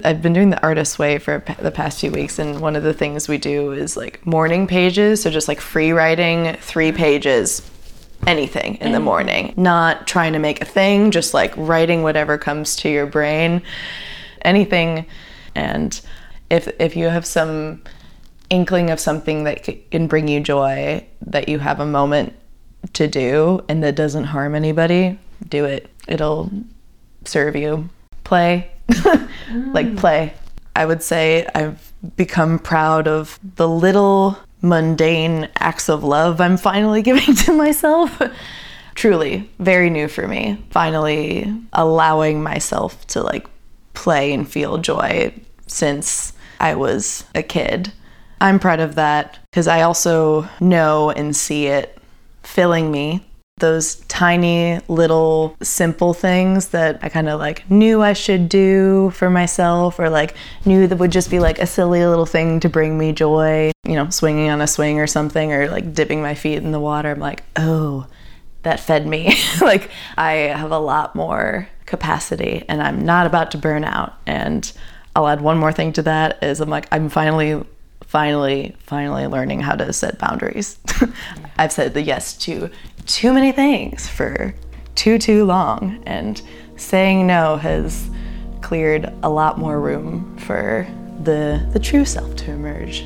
I've 0.04 0.22
been 0.22 0.34
doing 0.34 0.50
the 0.50 0.62
artist 0.62 1.00
way 1.00 1.18
for 1.18 1.44
the 1.60 1.72
past 1.72 2.02
few 2.02 2.12
weeks, 2.12 2.38
and 2.38 2.60
one 2.60 2.76
of 2.76 2.84
the 2.84 2.94
things 2.94 3.30
we 3.30 3.38
do 3.38 3.72
is 3.72 3.96
like 3.96 4.26
morning 4.26 4.68
pages. 4.68 5.22
So 5.22 5.30
just 5.30 5.48
like 5.48 5.62
free 5.62 5.92
writing, 5.92 6.56
three 6.60 6.92
pages 6.92 7.62
anything 8.28 8.76
in 8.76 8.92
the 8.92 9.00
morning, 9.00 9.54
not 9.58 10.08
trying 10.08 10.34
to 10.34 10.40
make 10.40 10.62
a 10.62 10.66
thing, 10.66 11.12
just 11.12 11.34
like 11.34 11.54
writing 11.58 12.04
whatever 12.04 12.38
comes 12.38 12.76
to 12.78 12.90
your 12.90 13.06
brain, 13.06 13.62
anything. 14.44 15.06
And 15.56 16.00
if 16.50 16.68
if 16.80 16.96
you 16.96 17.10
have 17.10 17.26
some 17.26 17.82
inkling 18.50 18.90
of 18.90 19.00
something 19.00 19.44
that 19.46 19.68
can 19.92 20.08
bring 20.08 20.28
you 20.28 20.40
joy, 20.40 21.06
that 21.22 21.50
you 21.50 21.60
have 21.60 21.80
a 21.80 21.86
moment 21.86 22.34
to 22.94 23.08
do 23.08 23.64
and 23.70 23.84
that 23.84 23.96
doesn't 23.96 24.26
harm 24.26 24.56
anybody, 24.56 25.18
do 25.48 25.66
it. 25.66 25.90
It'll 26.08 26.52
serve 27.26 27.56
you. 27.56 27.90
Play. 28.24 28.72
like 28.90 29.88
mm. 29.88 29.98
play. 29.98 30.34
I 30.76 30.86
would 30.86 31.04
say 31.04 31.48
I've 31.54 31.92
become 32.18 32.60
proud 32.60 33.08
of 33.08 33.40
the 33.56 33.68
little 33.68 34.38
mundane 34.64 35.50
acts 35.58 35.90
of 35.90 36.04
love 36.04 36.42
I'm 36.42 36.58
finally 36.58 37.02
giving 37.04 37.36
to 37.36 37.54
myself. 37.54 38.20
Truly, 38.96 39.50
very 39.60 39.90
new 39.90 40.08
for 40.08 40.28
me. 40.28 40.64
Finally 40.72 41.54
allowing 41.74 42.42
myself 42.42 43.06
to 43.08 43.22
like 43.22 43.48
play 43.94 44.34
and 44.34 44.50
feel 44.50 44.80
joy 44.80 45.34
since 45.68 46.34
I 46.60 46.76
was 46.76 47.26
a 47.36 47.44
kid. 47.44 47.92
I'm 48.42 48.60
proud 48.60 48.80
of 48.80 48.96
that 48.96 49.40
because 49.52 49.68
I 49.68 49.82
also 49.82 50.48
know 50.60 51.12
and 51.12 51.36
see 51.36 51.68
it 51.68 51.98
filling 52.44 52.92
me 52.92 53.26
those 53.58 53.96
tiny 54.08 54.80
little 54.88 55.56
simple 55.62 56.14
things 56.14 56.70
that 56.70 57.00
I 57.02 57.10
kind 57.10 57.30
of 57.30 57.40
like 57.40 57.70
knew 57.70 58.02
I 58.02 58.14
should 58.14 58.50
do 58.50 59.12
for 59.12 59.30
myself 59.30 60.00
or 60.00 60.10
like 60.10 60.36
knew 60.66 60.88
that 60.88 60.98
would 60.98 61.12
just 61.12 61.30
be 61.30 61.40
like 61.40 61.60
a 61.60 61.68
silly 61.68 62.06
little 62.06 62.26
thing 62.26 62.60
to 62.62 62.70
bring 62.70 62.98
me 62.98 63.14
joy, 63.14 63.72
you 63.86 63.96
know, 63.96 64.10
swinging 64.10 64.50
on 64.50 64.62
a 64.62 64.68
swing 64.68 65.00
or 65.00 65.08
something 65.08 65.52
or 65.52 65.70
like 65.70 65.94
dipping 65.94 66.22
my 66.22 66.36
feet 66.36 66.58
in 66.58 66.72
the 66.72 66.80
water. 66.80 67.12
I'm 67.12 67.20
like, 67.20 67.44
"Oh, 67.56 68.08
that 68.64 68.80
fed 68.80 69.06
me." 69.06 69.36
like 69.62 69.90
I 70.18 70.34
have 70.34 70.72
a 70.72 70.80
lot 70.80 71.16
more 71.16 71.68
capacity 71.86 72.64
and 72.70 72.82
I'm 72.82 73.04
not 73.04 73.28
about 73.28 73.52
to 73.52 73.58
burn 73.58 73.84
out. 73.84 74.14
And 74.26 74.72
I'll 75.16 75.28
add 75.28 75.42
one 75.42 75.58
more 75.58 75.74
thing 75.74 75.94
to 75.94 76.02
that 76.04 76.42
is 76.42 76.62
I'm 76.62 76.70
like 76.70 76.88
I'm 76.92 77.10
finally 77.10 77.64
finally 78.04 78.76
finally 78.80 79.28
learning 79.28 79.60
how 79.60 79.76
to 79.76 79.92
set 79.92 80.18
boundaries. 80.18 80.78
I've 81.58 81.72
said 81.72 81.94
the 81.94 82.02
yes 82.02 82.38
to 82.40 82.70
too 83.06 83.34
many 83.34 83.52
things 83.52 84.08
for 84.08 84.56
too, 84.96 85.18
too 85.18 85.46
long. 85.46 86.02
And 86.06 86.42
saying 86.78 87.28
no 87.28 87.58
has 87.58 88.10
cleared 88.62 89.14
a 89.24 89.30
lot 89.30 89.60
more 89.60 89.80
room 89.80 90.38
for 90.38 90.88
the, 91.24 91.68
the 91.74 91.80
true 91.80 92.06
self 92.06 92.36
to 92.38 92.52
emerge. 92.52 93.06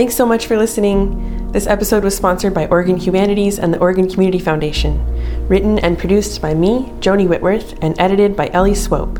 Thanks 0.00 0.14
so 0.14 0.24
much 0.24 0.46
for 0.46 0.56
listening. 0.56 1.52
This 1.52 1.66
episode 1.66 2.04
was 2.04 2.16
sponsored 2.16 2.54
by 2.54 2.66
Oregon 2.68 2.96
Humanities 2.96 3.58
and 3.58 3.74
the 3.74 3.78
Oregon 3.80 4.08
Community 4.08 4.38
Foundation, 4.38 4.98
written 5.46 5.78
and 5.80 5.98
produced 5.98 6.40
by 6.40 6.54
me, 6.54 6.90
Joni 7.00 7.28
Whitworth, 7.28 7.74
and 7.82 7.94
edited 8.00 8.34
by 8.34 8.48
Ellie 8.54 8.74
Swope. 8.74 9.18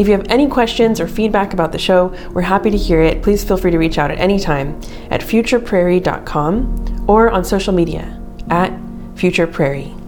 If 0.00 0.08
you 0.08 0.14
have 0.14 0.26
any 0.30 0.48
questions 0.48 0.98
or 0.98 1.06
feedback 1.06 1.52
about 1.52 1.72
the 1.72 1.78
show, 1.78 2.14
we're 2.30 2.40
happy 2.40 2.70
to 2.70 2.76
hear 2.78 3.02
it. 3.02 3.22
Please 3.22 3.44
feel 3.44 3.58
free 3.58 3.70
to 3.70 3.76
reach 3.76 3.98
out 3.98 4.10
at 4.10 4.18
any 4.18 4.40
time 4.40 4.80
at 5.10 5.20
futureprairie.com 5.20 7.04
or 7.06 7.28
on 7.28 7.44
social 7.44 7.74
media 7.74 8.18
at 8.48 8.72
futureprairie. 9.14 9.99